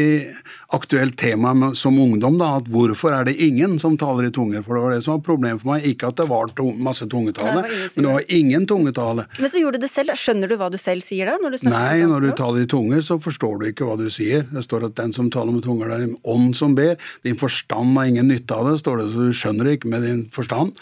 [0.75, 2.37] aktuelt tema som ungdom.
[2.39, 4.63] da, at Hvorfor er det ingen som taler i tunger?
[4.65, 5.87] For det var det som var problemet for meg.
[5.87, 9.25] Ikke at det var masse tungetale, Nei, men det var ingen tungetale.
[9.39, 10.15] Men så gjorde du det selv.
[10.19, 11.37] Skjønner du hva du selv sier da?
[11.41, 14.43] Når du Nei, når du taler i tunger, så forstår du ikke hva du sier.
[14.51, 16.99] Det står at den som taler med tunger, det er en ånd som ber.
[17.23, 20.07] Din forstand har ingen nytte av det, står det, så du skjønner det ikke med
[20.07, 20.75] din forstand.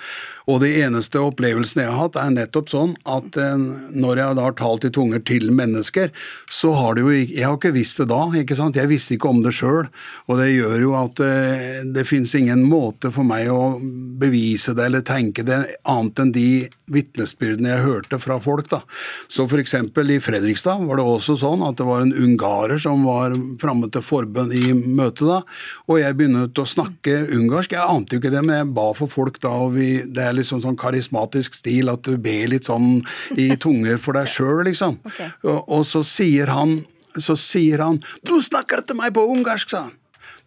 [0.50, 4.48] Og de eneste opplevelsene jeg har hatt, er nettopp sånn at eh, når jeg da
[4.48, 6.10] har talt i tunger til mennesker,
[6.50, 8.80] så har det jo ikke Jeg har ikke visst det da, ikke sant.
[8.80, 9.88] Jeg visste ikke om det sjøl.
[10.28, 13.78] Og det gjør jo at eh, det fins ingen måte for meg å
[14.20, 16.50] bevise det eller tenke det annet enn de
[16.90, 18.82] vitnesbyrdene jeg hørte fra folk, da.
[19.30, 23.36] Så eksempel i Fredrikstad var det også sånn at det var en ungarer som var
[23.62, 25.42] framme til forbønn i møtet da,
[25.90, 27.76] og jeg begynte å snakke ungarsk.
[27.76, 30.39] Jeg ante jo ikke det, men jeg ba for folk da, og vi, det er
[30.40, 33.00] liksom sånn karismatisk stil at du ber litt sånn
[33.38, 35.00] i tunge for deg sjøl, liksom.
[35.12, 35.32] Okay.
[35.46, 36.80] Og, og, så sier han
[37.20, 39.96] så sier han 'Du snakker til meg på ungarsk', sa han.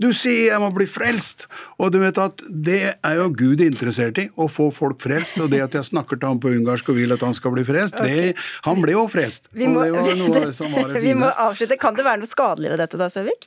[0.02, 1.46] Du sier jeg må bli frelst.
[1.78, 5.38] Og du vet at det er jo Gud interessert i, å få folk frelst.
[5.44, 7.64] Og det at jeg snakker til ham på ungarsk og vil at han skal bli
[7.66, 8.32] frelst, okay.
[8.32, 9.50] det, han ble jo frelst.
[9.54, 11.78] Vi må, vi må avslutte.
[11.80, 13.46] Kan det være noe skadelig ved dette da, Søvik?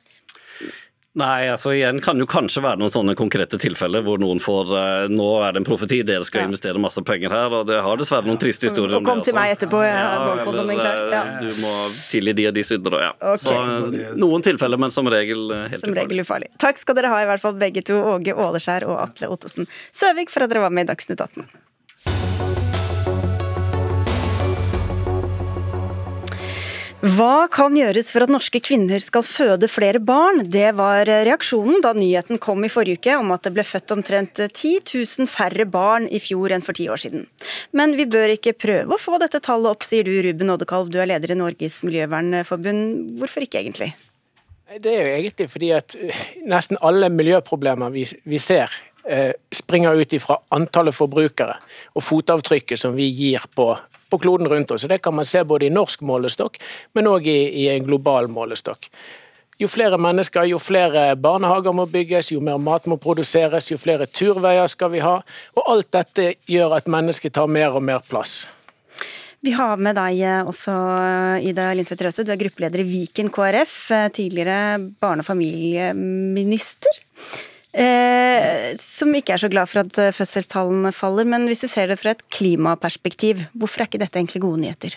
[1.16, 5.06] Nei, altså igjen kan jo kanskje være noen sånne konkrete tilfeller hvor noen får uh,
[5.12, 6.50] Nå er det en profeti, dere skal ja.
[6.50, 9.08] investere masse penger her, og det har dessverre noen triste historier om det.
[9.08, 11.00] Og kom til meg etterpå, jeg har bankkontoen min klar.
[11.14, 11.24] Ja.
[11.40, 11.74] Du må
[12.10, 13.14] tilgi de og de synder, ja.
[13.16, 13.46] Okay.
[13.46, 16.52] Så uh, noen tilfeller, men som regel helt som regel ufarlig.
[16.60, 20.34] Takk skal dere ha, i hvert fall begge to, Åge Åleskjær og Atle Ottosen Søvik,
[20.36, 21.48] for at dere var med i Dagsnytt 18.
[27.06, 30.40] Hva kan gjøres for at norske kvinner skal føde flere barn?
[30.50, 34.40] Det var reaksjonen da nyheten kom i forrige uke om at det ble født omtrent
[34.42, 37.28] 10 000 færre barn i fjor enn for ti år siden.
[37.78, 40.98] Men vi bør ikke prøve å få dette tallet opp, sier du Ruben Oddekalv, du
[40.98, 43.20] er leder i Norges miljøvernforbund.
[43.22, 43.92] Hvorfor ikke egentlig?
[44.74, 48.74] Det er jo egentlig fordi at eh, nesten alle miljøproblemer vi, vi ser
[49.06, 51.60] eh, springer ut ifra antallet forbrukere
[51.94, 53.76] og fotavtrykket som vi gir på
[54.10, 54.88] på kloden rundt oss.
[54.90, 56.60] Det kan man se både i norsk målestokk,
[56.94, 58.90] men òg i, i en global målestokk.
[59.56, 64.08] Jo flere mennesker, jo flere barnehager må bygges, jo mer mat må produseres, jo flere
[64.12, 65.22] turveier skal vi ha.
[65.56, 68.44] Og alt dette gjør at mennesket tar mer og mer plass.
[69.46, 70.74] Vi har med deg også,
[71.46, 73.76] Ida Lindtvedt Røse, du er gruppeleder i Viken KrF,
[74.18, 77.00] tidligere barne- og familieminister.
[77.76, 81.28] Eh, som ikke er så glad for at eh, fødselstallene faller.
[81.28, 84.96] Men hvis du ser det fra et klimaperspektiv, hvorfor er ikke dette egentlig gode nyheter?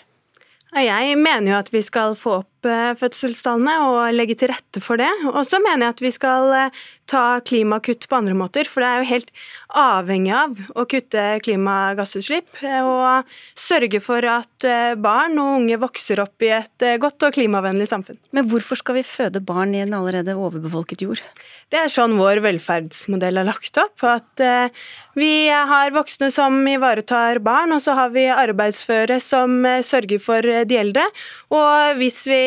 [0.77, 4.99] Jeg mener jo at vi skal få opp eh, fødselstallene og legge til rette for
[4.99, 5.09] det.
[5.31, 6.79] Og så mener jeg at vi skal eh,
[7.09, 9.31] ta klimakutt på andre måter, for det er jo helt
[9.79, 14.67] avhengig av å kutte klimagassutslipp og sørge for at
[15.01, 18.19] barn og unge vokser opp i et godt og klimavennlig samfunn.
[18.35, 21.23] Men hvorfor skal vi føde barn i en allerede overbefolket jord?
[21.69, 24.01] Det er sånn vår velferdsmodell er lagt opp.
[24.01, 24.73] At eh,
[25.19, 30.45] vi har voksne som ivaretar barn, og så har vi arbeidsføre som eh, sørger for
[30.49, 31.05] eh, de eldre.
[31.53, 32.41] Og hvis vi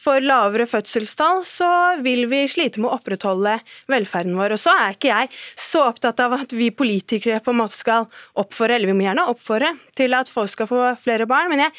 [0.00, 1.70] får lavere fødselstall, så
[2.04, 3.56] vil vi slite med å opprettholde
[3.90, 4.56] velferden vår.
[4.56, 8.08] Og så er ikke jeg så opptatt av at vi politikere på en måte skal
[8.40, 11.76] oppfordre, eller vi må gjerne oppfordre til at folk skal få flere barn, men jeg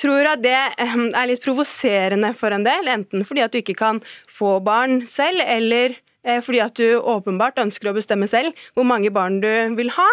[0.00, 2.90] tror at det ehm, er litt provoserende for en del.
[2.92, 5.96] Enten fordi at du ikke kan få barn selv, eller
[6.26, 10.10] eh, fordi at du åpenbart ønsker å bestemme selv hvor mange barn du vil ha.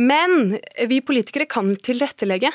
[0.00, 0.56] Men
[0.88, 2.52] vi politikere kan tilrettelegge.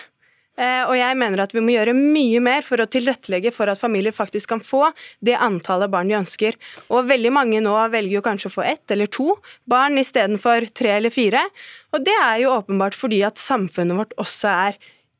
[0.57, 3.81] Eh, og jeg mener at vi må gjøre mye mer for å tilrettelegge for at
[3.81, 4.87] familier faktisk kan få
[5.21, 6.57] det antallet barn de ønsker.
[6.89, 9.35] Og veldig mange nå velger jo kanskje å få ett eller to
[9.69, 11.45] barn istedenfor tre eller fire.
[11.93, 14.79] Og det er jo åpenbart fordi at samfunnet vårt også er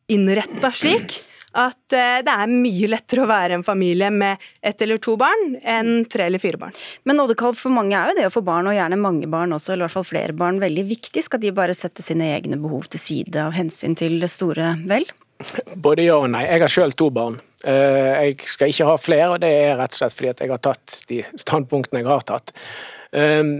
[0.10, 1.20] innretta slik
[1.58, 5.56] at eh, det er mye lettere å være en familie med ett eller to barn
[5.64, 6.76] enn tre eller fire barn.
[7.08, 9.74] Men Oddekald, for mange er jo det å få barn, og gjerne mange barn også,
[9.74, 11.24] eller i hvert fall flere barn, veldig viktig.
[11.26, 15.08] Skal de bare sette sine egne behov til side av hensyn til det store vel?
[15.86, 16.46] Både ja og nei.
[16.48, 17.40] Jeg har sjøl to barn.
[17.64, 20.62] Eh, jeg skal ikke ha flere, og det er rett og slett fordi jeg har
[20.62, 22.54] tatt de standpunktene jeg har tatt.
[23.12, 23.60] Um,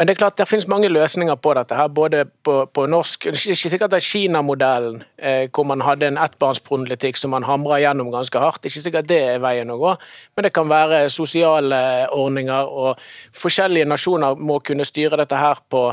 [0.00, 1.76] men det er klart det finnes mange løsninger på dette.
[1.76, 6.08] her, både på, på norsk Det er ikke sikkert er Kina-modellen, eh, hvor man hadde
[6.08, 8.62] en ettbarnsproblematikk som man hamra gjennom ganske hardt.
[8.62, 9.92] Det er ikke sikkert det er veien å gå,
[10.36, 11.82] men det kan være sosiale
[12.16, 12.64] ordninger.
[12.64, 12.96] og
[13.36, 15.90] Forskjellige nasjoner må kunne styre dette her på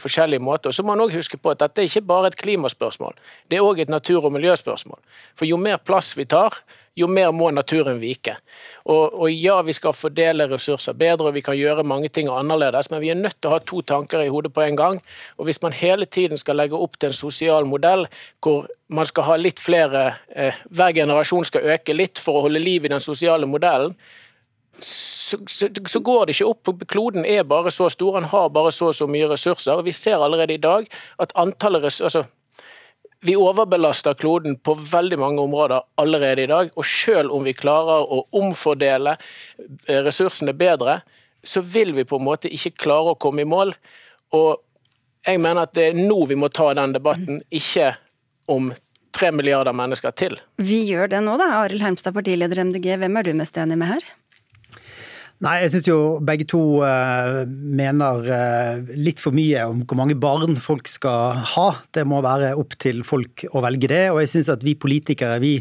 [0.00, 0.70] forskjellige måter.
[0.70, 3.18] Og så må man også huske på at Dette er ikke bare et klimaspørsmål,
[3.50, 5.00] det er òg et natur- og miljøspørsmål.
[5.34, 6.62] For Jo mer plass vi tar,
[6.94, 8.36] jo mer må naturen vike.
[8.84, 12.90] Og, og, ja, vi skal fordele ressurser bedre, og vi kan gjøre mange ting annerledes,
[12.92, 15.00] men vi er nødt til å ha to tanker i hodet på en gang.
[15.38, 18.06] Og hvis man hele tiden skal legge opp til en sosial modell
[18.44, 20.04] hvor man skal ha litt flere
[20.36, 23.96] eh, Hver generasjon skal øke litt for å holde liv i den sosiale modellen,
[24.78, 26.86] så, så, så, går det ikke opp.
[26.88, 29.82] Kloden er bare så stor, han har bare så og så mye ressurser.
[29.86, 30.88] Vi ser allerede i dag
[31.22, 32.26] at antallet altså
[33.24, 36.70] vi overbelaster kloden på veldig mange områder allerede i dag.
[36.76, 40.98] Og selv om vi klarer å omfordele eh, ressursene bedre,
[41.44, 43.72] så vil vi på en måte ikke klare å komme i mål.
[44.36, 44.60] Og
[45.24, 47.94] jeg mener at det er nå vi må ta den debatten, ikke
[48.52, 48.74] om
[49.14, 50.36] tre milliarder mennesker til.
[50.60, 51.48] Vi gjør det nå, da.
[51.62, 54.08] Arild Hermstad, partileder MDG, hvem er du mest enig med her?
[55.42, 60.14] Nei, jeg syns jo begge to uh, mener uh, litt for mye om hvor mange
[60.16, 61.66] barn folk skal ha.
[61.90, 64.06] Det må være opp til folk å velge det.
[64.12, 65.56] Og jeg syns at vi politikere, vi,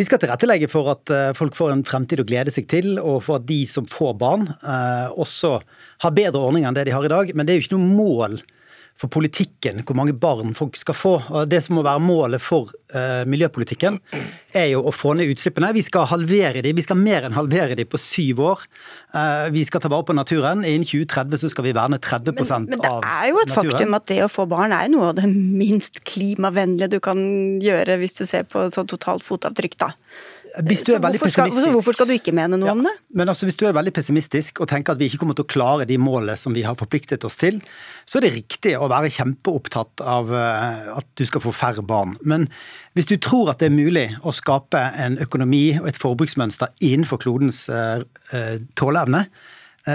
[0.00, 3.20] vi skal tilrettelegge for at uh, folk får en fremtid å glede seg til, og
[3.28, 4.48] for at de som får barn,
[5.14, 5.58] også
[6.06, 7.34] har bedre ordninger enn det de har i dag.
[7.36, 8.40] Men det er jo ikke noe mål
[8.96, 11.14] for politikken, hvor mange barn folk skal få.
[11.28, 13.98] Og Det som må være målet for uh, miljøpolitikken,
[14.56, 15.74] er jo å få ned utslippene.
[15.76, 18.64] Vi skal halvere de, vi skal mer enn halvere de på syv år.
[19.12, 20.64] Uh, vi skal ta vare på naturen.
[20.64, 22.70] Innen 2030 så skal vi verne 30 men, av naturen.
[22.72, 23.70] Men det er jo et naturen.
[23.72, 25.28] faktum at det å få barn er noe av det
[25.62, 27.20] minst klimavennlige du kan
[27.62, 29.92] gjøre hvis du ser på sånn totalt fotavtrykk, da.
[30.64, 32.84] Hvis du er veldig hvorfor skal, pessimistisk Hvorfor skal du ikke mene noe ja, om
[32.86, 32.92] det?
[33.18, 35.50] Men altså, Hvis du er veldig pessimistisk og tenker at vi ikke kommer til å
[35.50, 37.58] klare de målene som vi har forpliktet oss til,
[38.08, 42.16] så er det riktig å være kjempeopptatt av eh, at du skal få færre barn.
[42.24, 42.48] Men
[42.96, 47.20] hvis du tror at det er mulig å skape en økonomi og et forbruksmønster innenfor
[47.20, 48.00] klodens uh,
[48.78, 49.26] tåleevne,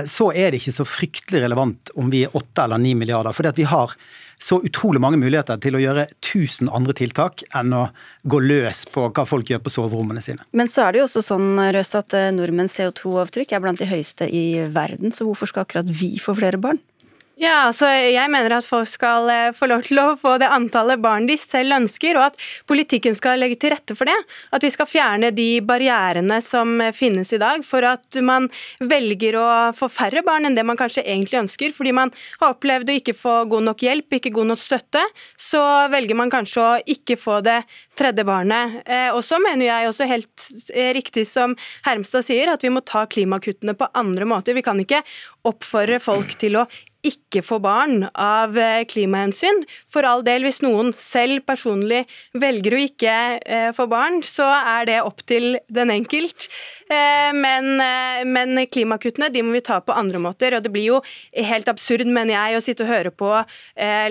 [0.07, 3.35] så er det ikke så fryktelig relevant om vi er åtte eller ni milliarder.
[3.35, 3.95] fordi vi har
[4.41, 7.83] så utrolig mange muligheter til å gjøre tusen andre tiltak enn å
[8.23, 10.41] gå løs på hva folk gjør på soverommene sine.
[10.57, 14.25] Men så er det jo også sånn Røs, at nordmenns CO2-avtrykk er blant de høyeste
[14.25, 16.81] i verden, så hvorfor skal akkurat vi få flere barn?
[17.41, 21.01] Ja, altså Jeg mener at folk skal eh, få lov til å få det antallet
[21.01, 24.17] barn de selv ønsker, og at politikken skal legge til rette for det.
[24.53, 28.45] At vi skal fjerne de barrierene som finnes i dag, for at man
[28.85, 31.73] velger å få færre barn enn det man kanskje egentlig ønsker.
[31.73, 32.13] Fordi man
[32.43, 35.01] har opplevd å ikke få god nok hjelp, ikke god nok støtte.
[35.33, 35.63] Så
[35.95, 37.63] velger man kanskje å ikke få det
[37.97, 38.83] tredje barnet.
[38.85, 41.57] Eh, og så mener jeg også helt eh, riktig som
[41.89, 44.53] Hermstad sier, at vi må ta klimakuttene på andre måter.
[44.53, 45.01] Vi kan ikke
[45.49, 46.69] oppfordre folk til å
[47.05, 49.63] ikke få barn av eh, klimahensyn.
[49.89, 52.03] For all del, hvis noen selv personlig
[52.37, 56.47] velger å ikke eh, få barn, så er det opp til den enkelt.
[56.91, 57.73] Eh, men,
[58.29, 60.57] men, klimakuttene de må vi ta på andre måter.
[60.57, 61.01] og Det blir jo
[61.33, 63.31] helt absurd, mener jeg, å sitte og høre på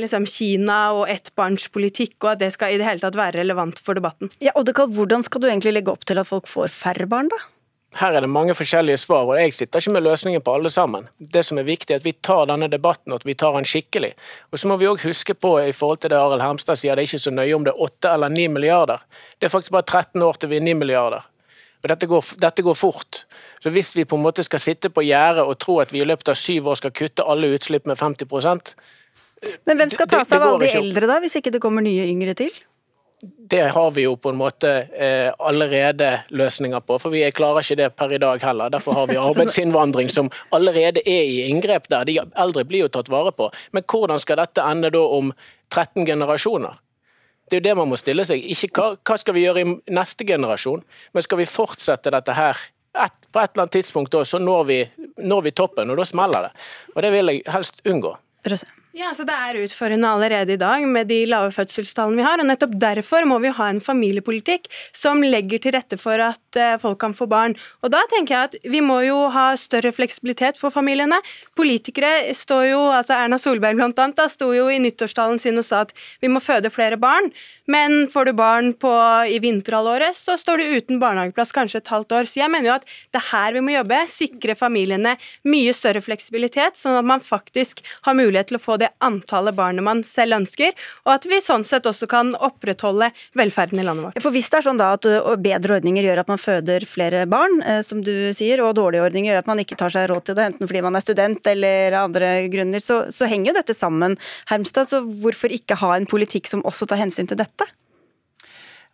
[0.00, 3.98] liksom Kina og ettbarnspolitikk, og at det skal i det hele tatt være relevant for
[3.98, 4.32] debatten.
[4.42, 7.40] Ja, Oddekal, Hvordan skal du egentlig legge opp til at folk får færre barn, da?
[7.98, 11.08] Her er det mange forskjellige svar, og jeg sitter ikke med løsningen på alle sammen.
[11.18, 13.66] Det som er viktig, er at vi tar denne debatten, og at vi tar den
[13.66, 14.12] skikkelig.
[14.52, 17.02] Og så må vi òg huske på, i forhold til det Arild Hermstad sier, det
[17.02, 19.02] er ikke så nøye om det er åtte eller ni milliarder.
[19.38, 21.26] Det er faktisk bare 13 år til vi er ni milliarder.
[21.80, 23.24] Og dette går, dette går, fort.
[23.60, 26.06] Så hvis vi på en måte skal sitte på gjerdet og tro at vi i
[26.06, 28.74] løpet av syv år skal kutte alle utslipp med 50%
[29.64, 32.04] Men hvem skal ta seg av alle de eldre, da, hvis ikke det kommer nye
[32.12, 32.52] yngre til?
[33.22, 37.76] Det har vi jo på en måte eh, allerede løsninger på, for vi klarer ikke
[37.76, 38.72] det per i dag heller.
[38.72, 42.06] Derfor har vi arbeidsinnvandring som allerede er i inngrep der.
[42.08, 43.50] De eldre blir jo tatt vare på.
[43.76, 45.34] Men hvordan skal dette ende da om
[45.68, 46.80] 13 generasjoner?
[47.50, 48.40] Det er jo det man må stille seg.
[48.54, 52.56] Ikke hva, hva skal vi gjøre i neste generasjon, men skal vi fortsette dette her
[52.96, 54.82] et, på et eller annet tidspunkt da, så når vi,
[55.18, 56.68] når vi toppen, og da smeller det.
[56.94, 58.14] Og det vil jeg helst unngå.
[58.48, 58.79] Røse.
[58.90, 62.40] Ja, så Det er utfordrende allerede i dag med de lave fødselstallene vi har.
[62.42, 66.74] og Nettopp derfor må vi ha en familiepolitikk som legger til rette for at eh,
[66.76, 67.54] folk kan få barn.
[67.84, 71.20] Og Da tenker jeg at vi må jo ha større fleksibilitet for familiene.
[71.54, 75.64] Politikere står jo, altså Erna Solberg blant annet, da, sto jo i nyttårstalen sin og
[75.64, 77.30] sa at vi må føde flere barn.
[77.70, 78.90] Men får du barn på,
[79.30, 82.26] i vinterhalvåret, så står du uten barnehageplass kanskje et halvt år.
[82.26, 84.02] Så jeg mener jo at det er her vi må jobbe.
[84.10, 85.14] Sikre familiene
[85.46, 89.84] mye større fleksibilitet, sånn at man faktisk har mulighet til å få det antallet barnet
[89.86, 90.74] man selv ønsker,
[91.06, 94.22] og at vi sånn sett også kan opprettholde velferden i landet vårt.
[94.22, 95.08] For Hvis det er sånn da at
[95.42, 99.42] bedre ordninger gjør at man føder flere barn, som du sier, og dårlige ordninger gjør
[99.42, 102.08] at man ikke tar seg råd til det, enten fordi man er student eller av
[102.10, 104.16] andre grunner, så, så henger jo dette sammen.
[104.50, 107.68] Hermstad, så hvorfor ikke ha en politikk som også tar hensyn til dette?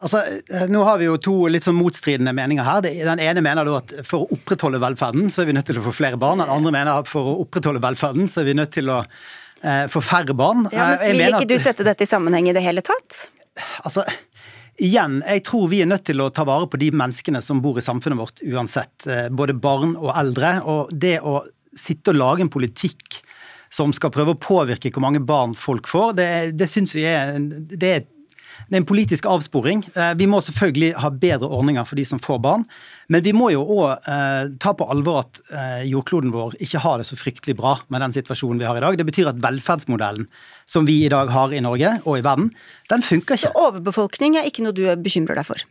[0.04, 0.20] Altså,
[0.68, 2.84] nå har vi jo to litt sånn motstridende meninger her.
[2.84, 5.94] Den ene mener at for å opprettholde velferden, så er vi nødt til å få
[5.96, 6.42] flere barn.
[6.42, 9.00] Den andre mener at for å opprettholde velferden, så er vi nødt til å
[9.90, 10.66] for færre barn.
[10.70, 13.22] Ja, men Vil ikke du sette dette i sammenheng i det hele tatt?
[13.88, 14.04] Altså,
[14.82, 17.78] igjen, jeg tror vi er nødt til å ta vare på de menneskene som bor
[17.80, 19.06] i samfunnet vårt uansett.
[19.08, 20.58] Eh, både barn og eldre.
[20.68, 21.40] Og det å
[21.76, 23.22] sitte og lage en politikk
[23.72, 27.34] som skal prøve å påvirke hvor mange barn folk får, det, det syns vi er,
[27.40, 28.06] det er
[28.66, 29.84] det er en politisk avsporing.
[29.94, 32.64] Eh, vi må selvfølgelig ha bedre ordninger for de som får barn.
[33.12, 36.98] Men vi må jo òg eh, ta på alvor at eh, jordkloden vår ikke har
[36.98, 38.98] det så fryktelig bra med den situasjonen vi har i dag.
[38.98, 40.26] Det betyr at velferdsmodellen
[40.66, 42.50] som vi i dag har i Norge og i verden,
[42.90, 43.52] den funker ikke.
[43.52, 45.62] Så overbefolkning er ikke noe du bekymrer deg for?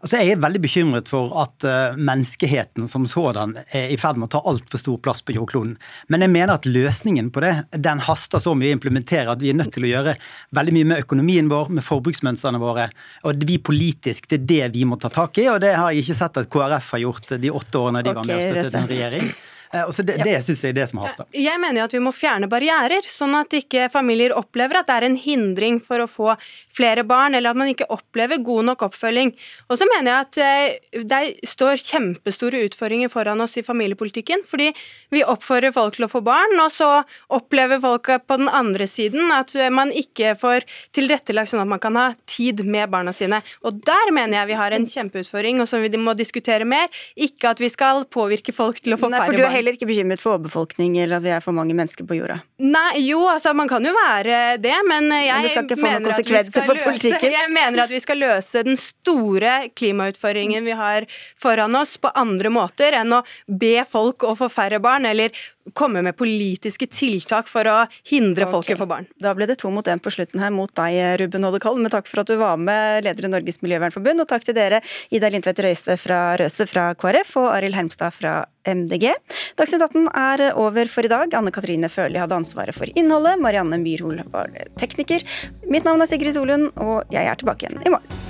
[0.00, 4.30] Altså, jeg er veldig bekymret for at uh, menneskeheten som sådan er i ferd med
[4.30, 5.74] å ta altfor stor plass på jordkloden.
[6.08, 9.52] Men jeg mener at løsningen på det den haster så mye å implementere at vi
[9.52, 10.16] er nødt til å gjøre
[10.56, 12.88] veldig mye med økonomien vår, med forbruksmønstrene våre.
[13.28, 16.06] Og vi politisk, det er det vi må ta tak i, og det har jeg
[16.06, 18.80] ikke sett at KrF har gjort de åtte årene de okay, var med og støttet
[18.80, 19.32] en regjering.
[19.72, 21.26] Eh, og så Det, det syns jeg er det som haster.
[21.36, 24.96] Jeg mener jo at vi må fjerne barrierer, sånn at ikke familier opplever at det
[24.96, 26.34] er en hindring for å få
[26.74, 29.30] flere barn, eller at man ikke opplever god nok oppfølging.
[29.70, 34.72] Og så mener jeg at eh, det står kjempestore utfordringer foran oss i familiepolitikken, fordi
[35.14, 36.90] vi oppfordrer folk til å få barn, og så
[37.30, 40.64] opplever folk på den andre siden at man ikke får
[40.96, 43.38] tilrettelagt sånn at man kan ha tid med barna sine.
[43.66, 46.90] Og der mener jeg vi har en kjempeutfordring, og som vi må diskutere mer.
[47.14, 50.22] Ikke at vi skal påvirke folk til å få Nei, færre barn heller ikke bekymret
[50.22, 52.40] for overbefolkning eller at vi er for mange mennesker på jorda?
[52.60, 55.92] Nei, jo, altså man kan jo være det, men jeg, men det skal ikke få
[55.92, 57.36] noen konsekvenser for politikken?
[57.38, 61.06] jeg mener at vi skal løse den store klimautfordringen vi har
[61.40, 65.34] foran oss på andre måter enn å be folk å få færre barn, eller
[65.76, 67.76] komme med politiske tiltak for å
[68.10, 68.52] hindre okay.
[68.52, 69.08] folket få barn.
[69.20, 71.84] Da ble det to mot én på slutten her mot deg, Ruben Oddekallen.
[71.84, 74.24] Men takk for at du var med, leder i Norges Miljøvernforbund.
[74.24, 74.82] Og takk til dere,
[75.14, 78.34] Ida Lindtvedt Røise fra Røse fra KrF og Arild Hermstad fra
[78.68, 79.10] MDG.
[79.58, 81.36] Dagsnytt 18 er over for i dag.
[81.36, 83.40] Anne Katrine Førli hadde ansvaret for innholdet.
[83.40, 85.24] Marianne Myrhol var tekniker.
[85.70, 88.29] Mitt navn er Sigrid Solund, og jeg er tilbake igjen i morgen.